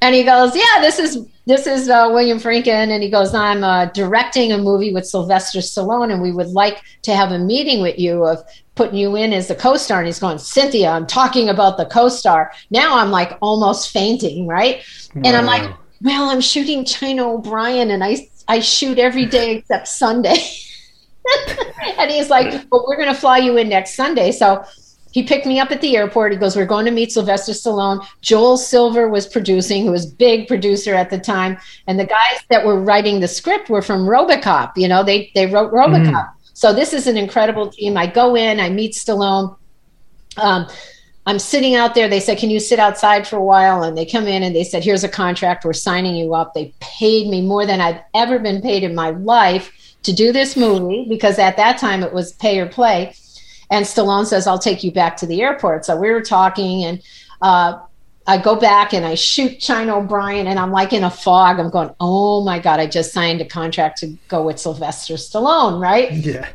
[0.00, 3.62] and he goes, "Yeah, this is this is uh, William Friedkin," and he goes, "I'm
[3.62, 7.82] uh, directing a movie with Sylvester Stallone, and we would like to have a meeting
[7.82, 8.42] with you of
[8.74, 12.52] putting you in as the co-star." And he's going, "Cynthia, I'm talking about the co-star."
[12.70, 14.82] Now I'm like almost fainting, right?
[15.14, 15.22] Wow.
[15.26, 15.68] And I'm like,
[16.00, 20.38] "Well, I'm shooting China O'Brien, and I." I shoot every day except Sunday.
[21.98, 24.32] and he's like, Well, we're going to fly you in next Sunday.
[24.32, 24.64] So
[25.12, 26.32] he picked me up at the airport.
[26.32, 28.04] He goes, We're going to meet Sylvester Stallone.
[28.22, 31.58] Joel Silver was producing, who was big producer at the time.
[31.86, 34.72] And the guys that were writing the script were from Robocop.
[34.76, 36.12] You know, they, they wrote Robocop.
[36.12, 36.32] Mm.
[36.54, 37.96] So this is an incredible team.
[37.96, 39.56] I go in, I meet Stallone.
[40.36, 40.66] Um,
[41.28, 42.08] I'm sitting out there.
[42.08, 43.82] They said, Can you sit outside for a while?
[43.82, 45.62] And they come in and they said, Here's a contract.
[45.62, 46.54] We're signing you up.
[46.54, 49.70] They paid me more than I've ever been paid in my life
[50.04, 53.14] to do this movie because at that time it was pay or play.
[53.70, 55.84] And Stallone says, I'll take you back to the airport.
[55.84, 57.02] So we were talking and
[57.42, 57.78] uh,
[58.26, 61.60] I go back and I shoot China O'Brien and I'm like in a fog.
[61.60, 65.78] I'm going, oh my God, I just signed a contract to go with Sylvester Stallone,
[65.78, 66.10] right?
[66.10, 66.48] Yeah.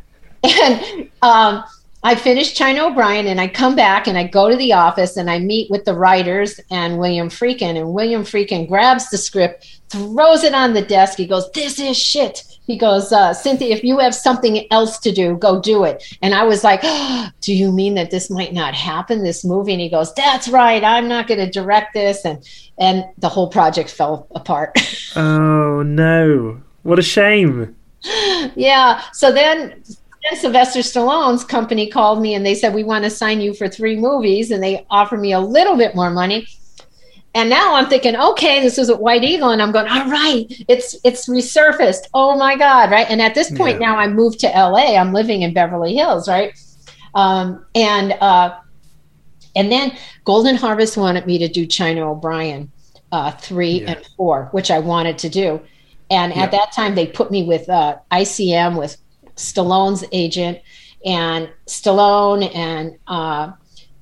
[0.44, 1.64] And um,
[2.06, 5.32] I finish China O'Brien and I come back and I go to the office and
[5.32, 7.78] I meet with the writers and William Friedkin.
[7.78, 11.18] And William Friedkin grabs the script, throws it on the desk.
[11.18, 12.44] He goes, This is shit.
[12.66, 16.02] He goes, uh, Cynthia, if you have something else to do, go do it.
[16.22, 19.74] And I was like, oh, Do you mean that this might not happen, this movie?
[19.74, 20.84] And he goes, That's right.
[20.84, 22.26] I'm not going to direct this.
[22.26, 22.46] And,
[22.78, 24.78] and the whole project fell apart.
[25.16, 26.62] oh, no.
[26.84, 27.76] What a shame.
[28.56, 29.02] Yeah.
[29.14, 29.82] So then
[30.24, 33.68] then Sylvester Stallone's company called me and they said, We want to sign you for
[33.68, 34.52] three movies.
[34.52, 36.48] And they offered me a little bit more money.
[37.36, 39.50] And now I'm thinking, okay, this is a White Eagle.
[39.50, 42.04] And I'm going, all right, it's it's resurfaced.
[42.14, 42.92] Oh my God.
[42.92, 43.08] Right.
[43.10, 43.88] And at this point yeah.
[43.88, 44.96] now I moved to LA.
[44.96, 46.54] I'm living in Beverly Hills, right?
[47.16, 48.60] Um, and uh,
[49.56, 52.72] and then Golden Harvest wanted me to do China O'Brien
[53.12, 53.94] uh, three yeah.
[53.94, 55.60] and four, which I wanted to do.
[56.12, 56.44] And yeah.
[56.44, 58.98] at that time, they put me with uh, ICM with
[59.36, 60.60] Stallone's agent,
[61.06, 63.52] and Stallone and uh,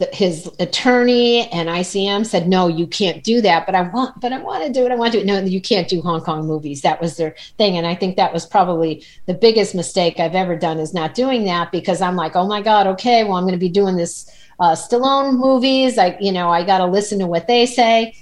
[0.02, 4.34] the, his attorney and ICM said, "No, you can't do that." But I want, but
[4.34, 4.92] I want to do it.
[4.92, 5.28] I want to do it.
[5.28, 6.82] No, you can't do Hong Kong movies.
[6.82, 10.56] That was their thing, and I think that was probably the biggest mistake I've ever
[10.56, 13.54] done is not doing that because I'm like, oh my god, okay, well I'm going
[13.54, 14.30] to be doing this
[14.60, 15.98] uh, Stallone movies.
[15.98, 18.16] I, you know, I got to listen to what they say,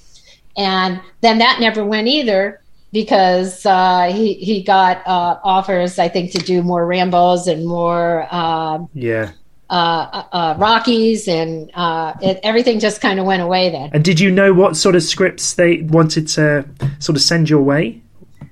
[0.58, 2.62] and then that never went either
[2.92, 8.28] because uh, he he got uh, offers, I think, to do more Rambo's and more
[8.32, 9.32] uh, yeah
[9.70, 13.92] uh, uh, Rockies, and uh, it, everything just kind of went away then.
[13.94, 16.68] And did you know what sort of scripts they wanted to
[17.00, 18.02] sort of send your way?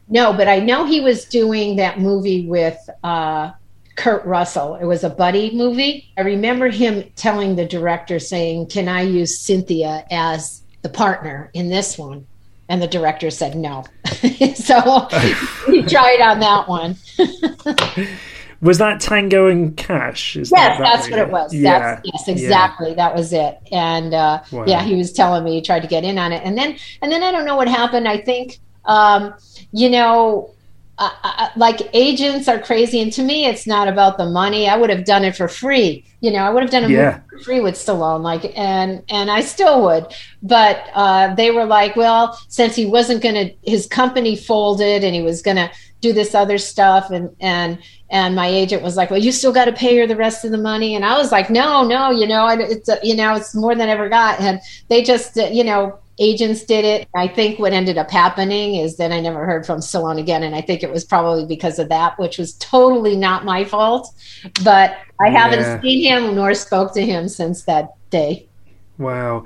[0.09, 2.77] No, but I know he was doing that movie with
[3.97, 4.75] Kurt Russell.
[4.75, 6.09] It was a buddy movie.
[6.17, 11.69] I remember him telling the director, saying, Can I use Cynthia as the partner in
[11.69, 12.25] this one?
[12.69, 13.83] And the director said no.
[14.55, 15.07] so
[15.67, 16.95] he tried on that one.
[18.61, 20.35] was that Tango and Cash?
[20.35, 21.53] Is yes, that, that that's what it was.
[21.53, 21.79] Yeah.
[21.79, 22.89] That's, yes, exactly.
[22.89, 22.95] Yeah.
[22.95, 23.59] That was it.
[23.71, 24.65] And uh, wow.
[24.67, 27.11] yeah, he was telling me he tried to get in on it, and then and
[27.11, 28.07] then I don't know what happened.
[28.07, 29.33] I think um,
[29.71, 30.53] you know
[30.99, 34.67] uh, like agents are crazy and to me it's not about the money.
[34.67, 36.03] I would have done it for free.
[36.21, 37.19] You know i would have done it yeah.
[37.29, 40.07] for free with stallone like and and i still would.
[40.41, 45.21] But uh, they were like well since he wasn't gonna his company folded and he
[45.21, 45.71] was gonna
[46.01, 47.77] do this other stuff and and
[48.09, 50.51] and my agent was like well you still got to pay her the rest of
[50.51, 50.95] the money.
[50.95, 53.91] And i was like no no you know it's you know it's more than I
[53.91, 54.39] ever got.
[54.39, 57.07] And they just you know agents did it.
[57.15, 60.43] I think what ended up happening is that I never heard from Stallone again.
[60.43, 64.13] And I think it was probably because of that, which was totally not my fault.
[64.63, 65.47] But I yeah.
[65.47, 68.47] haven't seen him nor spoke to him since that day.
[68.97, 69.45] Wow.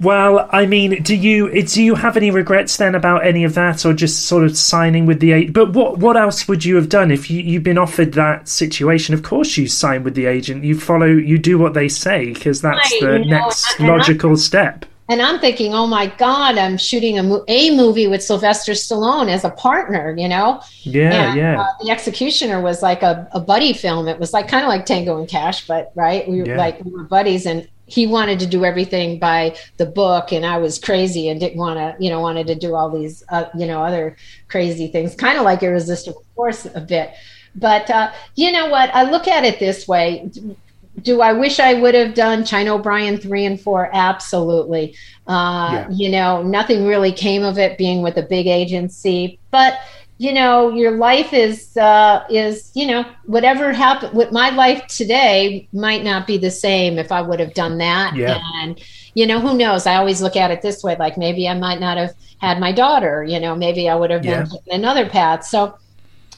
[0.00, 3.86] Well, I mean, do you do you have any regrets then about any of that,
[3.86, 5.54] or just sort of signing with the agent?
[5.54, 9.14] But what what else would you have done if you you've been offered that situation?
[9.14, 10.64] Of course, you sign with the agent.
[10.64, 14.86] You follow, you do what they say because that's right, the know, next logical step.
[15.12, 19.28] And I'm thinking, oh my God, I'm shooting a, mo- a movie with Sylvester Stallone
[19.28, 20.62] as a partner, you know?
[20.84, 21.60] Yeah, and, yeah.
[21.60, 24.08] Uh, the Executioner was like a, a buddy film.
[24.08, 26.26] It was like kind of like Tango and Cash, but right?
[26.26, 26.56] We were yeah.
[26.56, 30.56] like, we were buddies and he wanted to do everything by the book and I
[30.56, 33.66] was crazy and didn't want to, you know, wanted to do all these, uh, you
[33.66, 34.16] know, other
[34.48, 37.12] crazy things, kind of like Irresistible Force a bit.
[37.54, 38.88] But uh, you know what?
[38.94, 40.30] I look at it this way
[41.00, 43.88] do I wish I would have done China O'Brien three and four?
[43.92, 44.94] Absolutely.
[45.26, 45.90] Uh, yeah.
[45.90, 49.78] You know, nothing really came of it being with a big agency, but
[50.18, 54.14] you know, your life is uh, is you know whatever happened.
[54.14, 58.14] With my life today might not be the same if I would have done that.
[58.14, 58.38] Yeah.
[58.62, 58.80] And
[59.14, 59.84] you know, who knows?
[59.84, 62.70] I always look at it this way: like maybe I might not have had my
[62.70, 63.24] daughter.
[63.24, 64.44] You know, maybe I would have yeah.
[64.44, 65.44] been another path.
[65.44, 65.76] So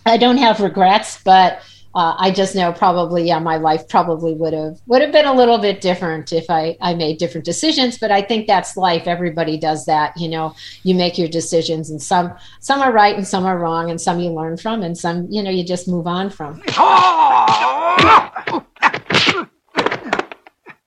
[0.07, 1.61] I don't have regrets, but
[1.95, 5.35] uh, I just know probably yeah my life probably would have would have been a
[5.35, 9.07] little bit different if I I made different decisions but I think that's life.
[9.07, 13.27] Everybody does that you know you make your decisions and some some are right and
[13.27, 16.07] some are wrong and some you learn from and some you know you just move
[16.07, 16.63] on from.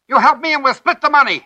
[0.10, 1.46] You help me and we'll split the money.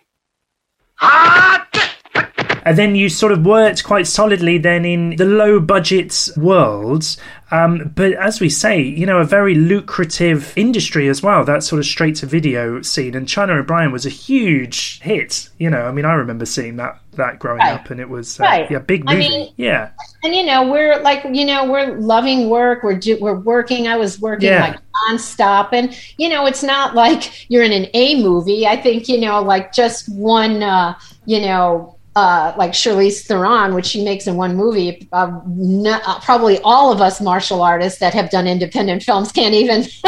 [2.63, 7.17] And then you sort of worked quite solidly then in the low budget worlds
[7.51, 11.79] um, but as we say, you know, a very lucrative industry as well, that sort
[11.79, 13.13] of straight to video scene.
[13.13, 15.49] And China O'Brien was a huge hit.
[15.57, 17.73] You know, I mean, I remember seeing that that growing right.
[17.73, 18.71] up, and it was uh, right.
[18.71, 19.25] yeah, big movie.
[19.25, 19.91] I mean, yeah,
[20.23, 22.83] and you know, we're like, you know, we're loving work.
[22.83, 23.85] We're do, we're working.
[23.85, 24.67] I was working yeah.
[24.67, 24.79] like
[25.09, 28.65] nonstop, and you know, it's not like you're in an A movie.
[28.65, 33.85] I think you know, like just one, uh, you know uh, like Charlize Theron, which
[33.85, 35.07] she makes in one movie.
[35.11, 39.53] Uh, not, uh, probably all of us martial artists that have done independent films can't
[39.53, 39.83] even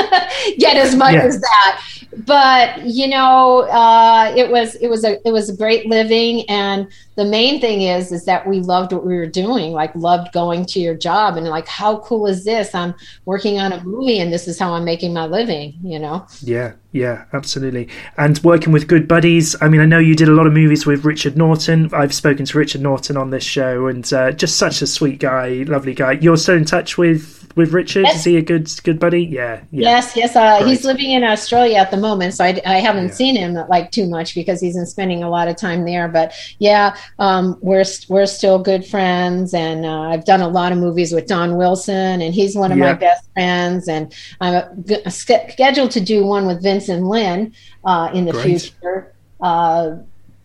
[0.58, 1.82] get as much as that.
[2.18, 6.88] But you know, uh, it was it was a it was a great living, and
[7.16, 9.72] the main thing is is that we loved what we were doing.
[9.72, 12.76] Like loved going to your job, and like how cool is this?
[12.76, 12.93] I'm
[13.26, 15.76] working on a movie, and this is how I'm making my living.
[15.84, 16.26] You know?
[16.41, 17.89] Yeah, yeah, absolutely.
[18.18, 19.55] And working with good buddies.
[19.61, 21.89] I mean, I know you did a lot of movies with Richard Norton.
[21.93, 25.64] I've spoken to Richard Norton on this show, and uh, just such a sweet guy,
[25.68, 26.14] lovely guy.
[26.14, 28.06] You're still in touch with with Richard?
[28.06, 28.18] Yes.
[28.18, 29.24] Is he a good good buddy?
[29.24, 29.62] Yeah.
[29.72, 29.82] yeah.
[29.82, 30.36] Yes, yes.
[30.36, 33.14] Uh, he's living in Australia at the moment, so I, I haven't yeah.
[33.14, 36.08] seen him like too much because he's been spending a lot of time there.
[36.08, 40.78] But yeah, um, we're we're still good friends, and uh, I've done a lot of
[40.78, 42.86] movies with Don Wilson, and he's one of yeah.
[42.86, 43.88] my best friends.
[43.88, 47.54] And I'm scheduled to do one with Vincent Lyn
[47.86, 48.62] uh, in the Great.
[48.62, 49.14] future.
[49.41, 49.97] Uh,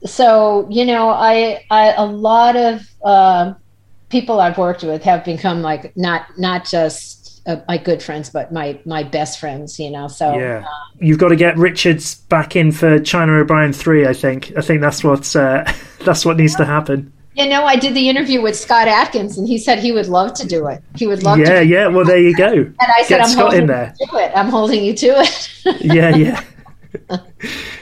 [0.05, 3.55] so you know, I, I a lot of uh,
[4.09, 8.53] people I've worked with have become like not not just uh, my good friends, but
[8.53, 9.79] my my best friends.
[9.79, 13.73] You know, so yeah, um, you've got to get Richards back in for China O'Brien
[13.73, 14.07] three.
[14.07, 15.71] I think I think that's what uh,
[16.05, 17.13] that's what needs to happen.
[17.35, 20.35] You know, I did the interview with Scott Adkins, and he said he would love
[20.35, 20.83] to do it.
[20.97, 21.39] He would love.
[21.39, 21.87] Yeah, to yeah.
[21.87, 22.53] Well, there you go.
[22.53, 23.95] And I said, Get "I'm Scott holding in there.
[24.01, 24.33] you to it.
[24.35, 26.43] I'm holding you to it." yeah, yeah.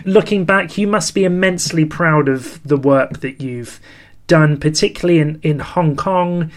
[0.04, 3.80] Looking back, you must be immensely proud of the work that you've
[4.26, 6.50] done, particularly in, in Hong Kong,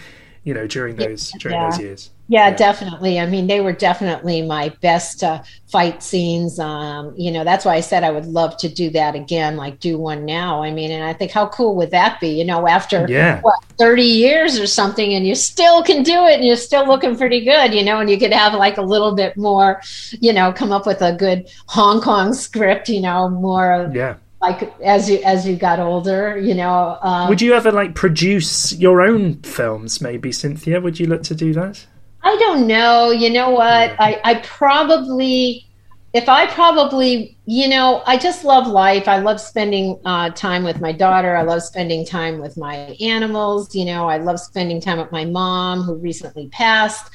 [0.44, 1.70] you know, during those during yeah.
[1.70, 2.10] those years.
[2.30, 3.18] Yeah, definitely.
[3.18, 6.60] I mean, they were definitely my best uh, fight scenes.
[6.60, 9.80] Um, you know, that's why I said I would love to do that again, like
[9.80, 10.62] do one now.
[10.62, 12.28] I mean, and I think how cool would that be?
[12.28, 13.40] You know, after yeah.
[13.40, 17.16] what, 30 years or something, and you still can do it and you're still looking
[17.16, 19.82] pretty good, you know, and you could have like a little bit more,
[20.20, 23.90] you know, come up with a good Hong Kong script, you know, more.
[23.92, 27.94] Yeah like as you as you got older you know um, would you ever like
[27.94, 31.86] produce your own films maybe cynthia would you look to do that
[32.22, 33.10] I don't know.
[33.10, 33.94] You know what?
[33.98, 35.66] I, I probably,
[36.12, 39.08] if I probably, you know, I just love life.
[39.08, 41.34] I love spending uh, time with my daughter.
[41.34, 43.74] I love spending time with my animals.
[43.74, 47.10] You know, I love spending time with my mom who recently passed.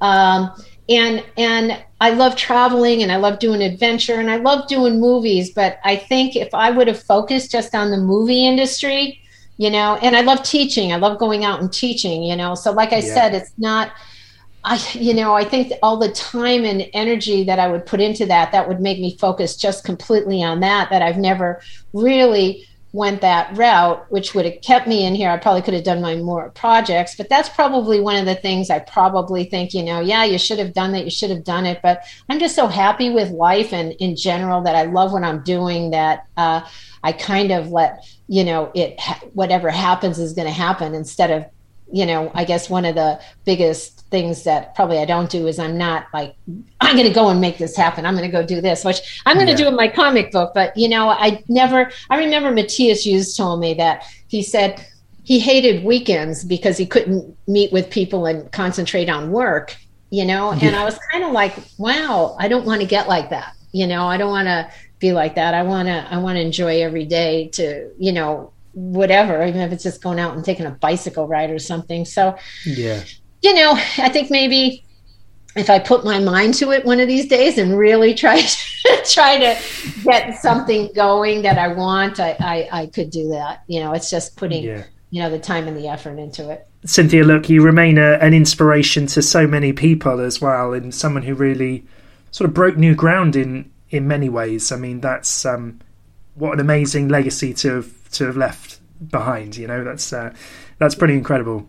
[0.00, 0.50] Um,
[0.88, 5.50] and and I love traveling and I love doing adventure and I love doing movies.
[5.50, 9.20] But I think if I would have focused just on the movie industry,
[9.56, 10.92] you know, and I love teaching.
[10.92, 12.22] I love going out and teaching.
[12.22, 13.14] You know, so like I yeah.
[13.14, 13.92] said, it's not
[14.64, 18.26] I, you know, I think all the time and energy that I would put into
[18.26, 21.62] that, that would make me focus just completely on that, that I've never
[21.92, 22.66] really
[22.98, 25.30] went that route, which would have kept me in here.
[25.30, 28.70] I probably could have done my more projects, but that's probably one of the things
[28.70, 31.04] I probably think, you know, yeah, you should have done that.
[31.04, 31.78] You should have done it.
[31.80, 35.44] But I'm just so happy with life and in general that I love what I'm
[35.44, 36.62] doing that uh,
[37.04, 39.00] I kind of let, you know, it,
[39.32, 41.46] whatever happens is going to happen instead of,
[41.92, 45.58] you know, I guess one of the biggest things that probably I don't do is
[45.58, 46.34] I'm not like
[46.80, 48.06] I'm going to go and make this happen.
[48.06, 49.58] I'm going to go do this, which I'm going to yeah.
[49.58, 50.52] do in my comic book.
[50.54, 51.90] But you know, I never.
[52.10, 54.86] I remember Matthias Hues told me that he said
[55.24, 59.76] he hated weekends because he couldn't meet with people and concentrate on work.
[60.10, 60.68] You know, yeah.
[60.68, 63.54] and I was kind of like, wow, I don't want to get like that.
[63.72, 65.52] You know, I don't want to be like that.
[65.52, 66.06] I want to.
[66.10, 70.18] I want to enjoy every day to you know whatever, even if it's just going
[70.18, 72.04] out and taking a bicycle ride or something.
[72.04, 73.02] So yeah
[73.42, 74.84] you know, I think maybe
[75.56, 79.02] if I put my mind to it one of these days and really try to
[79.04, 79.60] try to
[80.04, 83.64] get something going that I want, I, I, I could do that.
[83.66, 84.84] You know, it's just putting yeah.
[85.10, 86.66] you know the time and the effort into it.
[86.84, 91.22] Cynthia, look, you remain a, an inspiration to so many people as well, and someone
[91.22, 91.84] who really
[92.30, 94.70] sort of broke new ground in in many ways.
[94.70, 95.80] I mean, that's um,
[96.34, 99.56] what an amazing legacy to have to have left behind.
[99.56, 100.34] You know, that's uh,
[100.78, 101.68] that's pretty incredible.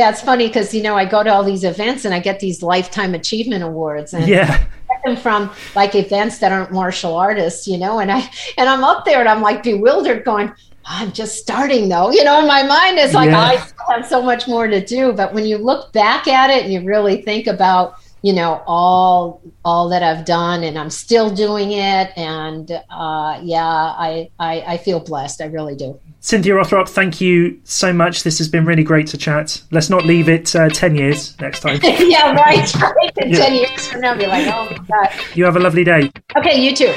[0.00, 2.40] Yeah, it's funny because you know I go to all these events and I get
[2.40, 4.64] these lifetime achievement awards, and yeah,
[5.04, 7.98] them from like events that aren't martial artists, you know.
[7.98, 8.20] And I
[8.56, 10.54] and I'm up there and I'm like bewildered, going,
[10.86, 12.40] I'm just starting though, you know.
[12.40, 13.40] In my mind, it's like yeah.
[13.40, 15.12] Oh, I have so much more to do.
[15.12, 19.40] But when you look back at it and you really think about you know all
[19.64, 22.12] all that I've done and I'm still doing it.
[22.16, 25.40] And uh, yeah I, I I feel blessed.
[25.40, 25.98] I really do.
[26.20, 28.22] Cynthia Rothrock thank you so much.
[28.22, 29.62] This has been really great to chat.
[29.70, 31.80] Let's not leave it uh, 10 years next time.
[32.00, 32.72] Yeah right
[33.16, 33.36] yeah.
[33.36, 35.20] 10 years from now be like oh my god.
[35.34, 36.10] You have a lovely day.
[36.36, 36.94] Okay you too.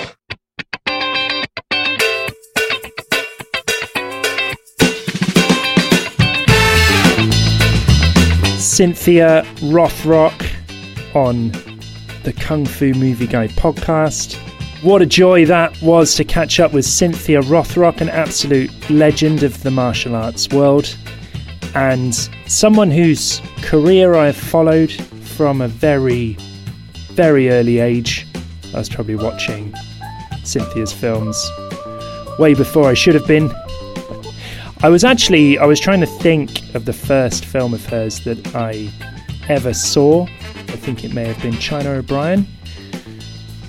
[8.57, 10.62] Cynthia Rothrock
[11.15, 11.52] on
[12.23, 14.35] the Kung Fu Movie Guide podcast.
[14.84, 19.61] What a joy that was to catch up with Cynthia Rothrock, an absolute legend of
[19.64, 20.98] the martial arts world,
[21.76, 22.14] and
[22.48, 26.38] someone whose career I've followed from a very,
[27.11, 28.27] very early age.
[28.73, 29.73] I was probably watching
[30.44, 31.41] Cynthia's films
[32.40, 33.52] way before I should have been.
[34.81, 38.56] I was actually I was trying to think of the first film of hers that
[38.56, 38.90] I
[39.48, 40.27] ever saw
[40.73, 42.47] I think it may have been China O'Brien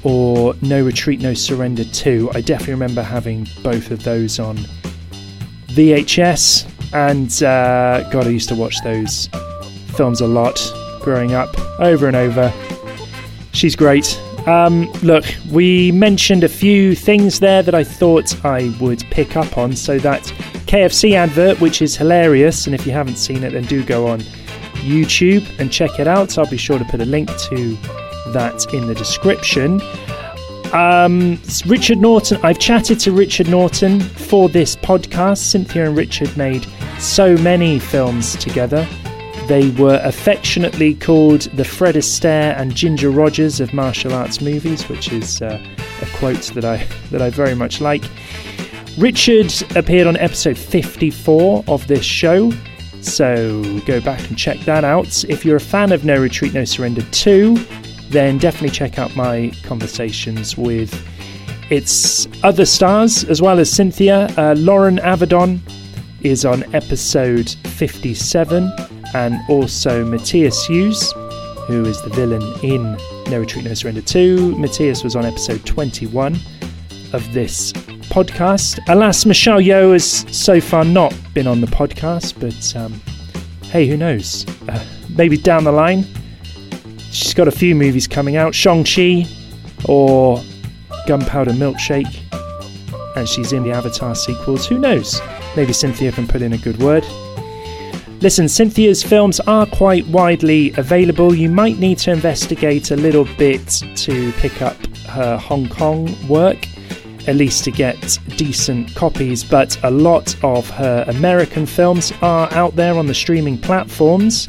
[0.04, 2.30] or No Retreat, No Surrender 2.
[2.32, 4.56] I definitely remember having both of those on
[5.68, 9.28] VHS, and uh, God, I used to watch those
[9.96, 10.58] films a lot
[11.02, 12.50] growing up, over and over.
[13.52, 14.18] She's great.
[14.46, 19.58] Um, look, we mentioned a few things there that I thought I would pick up
[19.58, 19.76] on.
[19.76, 20.22] So that
[20.66, 24.22] KFC advert, which is hilarious, and if you haven't seen it, then do go on
[24.84, 26.38] YouTube and check it out.
[26.38, 27.74] I'll be sure to put a link to
[28.32, 29.80] that in the description.
[30.72, 35.38] Um, Richard Norton, I've chatted to Richard Norton for this podcast.
[35.38, 36.66] Cynthia and Richard made
[36.98, 38.86] so many films together.
[39.46, 45.12] They were affectionately called the Fred Astaire and Ginger Rogers of martial arts movies, which
[45.12, 45.62] is uh,
[46.02, 48.04] a quote that I that I very much like.
[48.98, 52.52] Richard appeared on episode 54 of this show,
[53.04, 55.24] so go back and check that out.
[55.24, 57.54] If you're a fan of No Retreat, No Surrender 2,
[58.10, 60.92] then definitely check out my conversations with
[61.70, 64.26] its other stars as well as Cynthia.
[64.36, 65.60] Uh, Loren Avedon
[66.22, 68.70] is on episode 57,
[69.14, 71.12] and also Matthias Hues,
[71.66, 72.96] who is the villain in
[73.30, 74.58] No Retreat, No Surrender 2.
[74.58, 76.36] Matthias was on episode 21
[77.12, 77.72] of this
[78.14, 78.78] podcast.
[78.86, 82.92] Alas, Michelle Yeoh has so far not been on the podcast, but um,
[83.72, 84.46] hey, who knows?
[84.68, 84.84] Uh,
[85.16, 86.06] maybe down the line.
[87.10, 89.26] She's got a few movies coming out Shang-Chi
[89.88, 90.40] or
[91.08, 92.20] Gunpowder Milkshake,
[93.16, 94.64] and she's in the Avatar sequels.
[94.64, 95.20] Who knows?
[95.56, 97.04] Maybe Cynthia can put in a good word.
[98.20, 101.34] Listen, Cynthia's films are quite widely available.
[101.34, 104.76] You might need to investigate a little bit to pick up
[105.08, 106.68] her Hong Kong work,
[107.26, 112.76] at least to get decent copies, but a lot of her American films are out
[112.76, 114.46] there on the streaming platforms.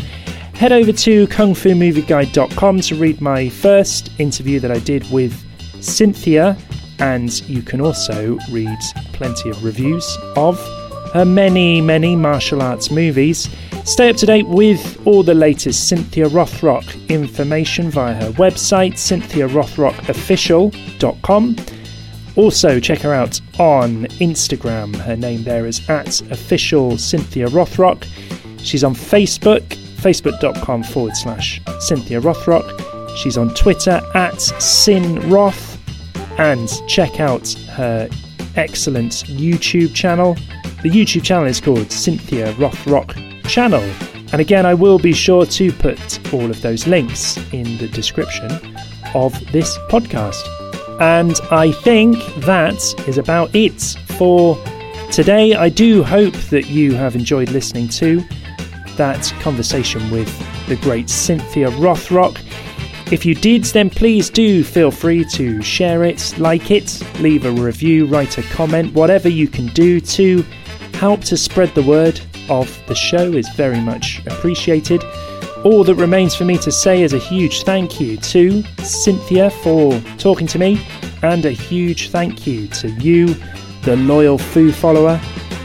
[0.54, 5.34] Head over to kungfumovieguide.com to read my first interview that I did with
[5.84, 6.58] Cynthia,
[7.00, 8.80] and you can also read
[9.14, 10.58] plenty of reviews of
[11.14, 13.50] her many, many martial arts movies.
[13.86, 21.56] Stay up to date with all the latest Cynthia Rothrock information via her website, cynthiarothrockofficial.com.
[22.36, 24.96] Also, check her out on Instagram.
[24.96, 28.06] Her name there is at official Cynthia Rothrock.
[28.60, 29.64] She's on Facebook,
[30.02, 33.18] facebook.com forward slash Cynthia Rothrock.
[33.18, 35.74] She's on Twitter at Sin Roth.
[36.38, 38.10] And check out her
[38.58, 40.34] excellent YouTube channel.
[40.84, 43.84] The YouTube channel is called Cynthia Rothrock channel.
[44.34, 48.52] And again, I will be sure to put all of those links in the description
[49.14, 50.55] of this podcast.
[51.00, 53.82] And I think that is about it
[54.18, 54.58] for
[55.12, 55.54] today.
[55.54, 58.24] I do hope that you have enjoyed listening to
[58.96, 60.30] that conversation with
[60.68, 62.40] the great Cynthia Rothrock.
[63.12, 67.52] If you did, then please do feel free to share it, like it, leave a
[67.52, 70.44] review, write a comment, whatever you can do to
[70.94, 72.20] help to spread the word
[72.50, 75.04] of the show is very much appreciated.
[75.66, 80.00] All that remains for me to say is a huge thank you to Cynthia for
[80.20, 80.80] talking to me,
[81.24, 83.34] and a huge thank you to you,
[83.82, 85.16] the loyal Fu follower,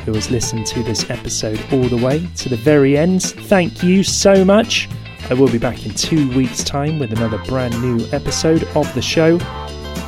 [0.07, 3.23] who has listened to this episode all the way to the very end.
[3.23, 4.89] Thank you so much.
[5.29, 9.03] I will be back in two weeks' time with another brand new episode of the
[9.03, 9.39] show.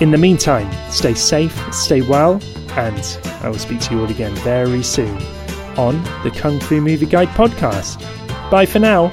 [0.01, 2.41] In the meantime, stay safe, stay well,
[2.79, 5.21] and I will speak to you all again very soon
[5.77, 8.01] on the Kung Fu Movie Guide podcast.
[8.51, 9.13] Bye for now.